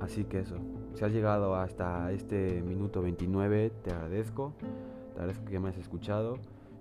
Así 0.00 0.24
que 0.24 0.40
eso, 0.40 0.56
si 0.94 1.04
has 1.04 1.12
llegado 1.12 1.54
hasta 1.56 2.12
este 2.12 2.62
minuto 2.62 3.02
29, 3.02 3.70
te 3.82 3.90
agradezco, 3.90 4.52
te 5.14 5.20
agradezco 5.20 5.44
que 5.46 5.60
me 5.60 5.68
has 5.70 5.78
escuchado. 5.78 6.38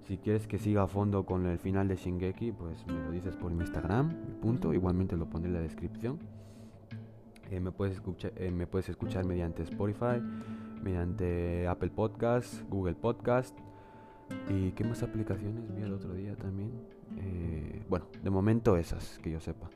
Si 0.08 0.18
quieres 0.18 0.48
que 0.48 0.58
siga 0.58 0.84
a 0.84 0.88
fondo 0.88 1.26
con 1.26 1.46
el 1.48 1.60
final 1.60 1.90
de 1.90 1.98
Shingeki, 1.98 2.54
pues 2.54 2.88
me 2.88 2.94
lo 2.94 3.12
dices 3.12 3.36
por 3.36 3.52
mi 3.52 3.62
Instagram, 3.62 4.14
punto. 4.42 4.74
Igualmente 4.74 5.18
lo 5.18 5.30
pondré 5.30 5.50
en 5.50 5.56
la 5.56 5.62
descripción. 5.62 6.18
Eh, 7.52 7.60
me, 7.60 7.72
puedes 7.72 7.96
escuchar, 7.96 8.32
eh, 8.38 8.50
me 8.50 8.68
puedes 8.68 8.88
escuchar 8.88 9.26
mediante 9.26 9.64
Spotify, 9.64 10.22
mediante 10.82 11.68
Apple 11.68 11.90
Podcast, 11.90 12.62
Google 12.70 12.96
Podcast. 12.96 13.58
¿Y 14.50 14.72
qué 14.72 14.86
más 14.86 15.04
aplicaciones 15.04 15.76
vi 15.76 15.82
el 15.82 15.94
otro 15.94 16.14
día 16.14 16.38
también? 16.38 16.72
Eh, 17.18 17.84
bueno, 17.90 18.06
de 18.24 18.30
momento 18.30 18.78
esas, 18.78 19.20
que 19.20 19.32
yo 19.32 19.42
sepa. 19.42 19.70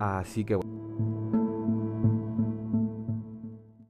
Así 0.00 0.44
que... 0.44 0.58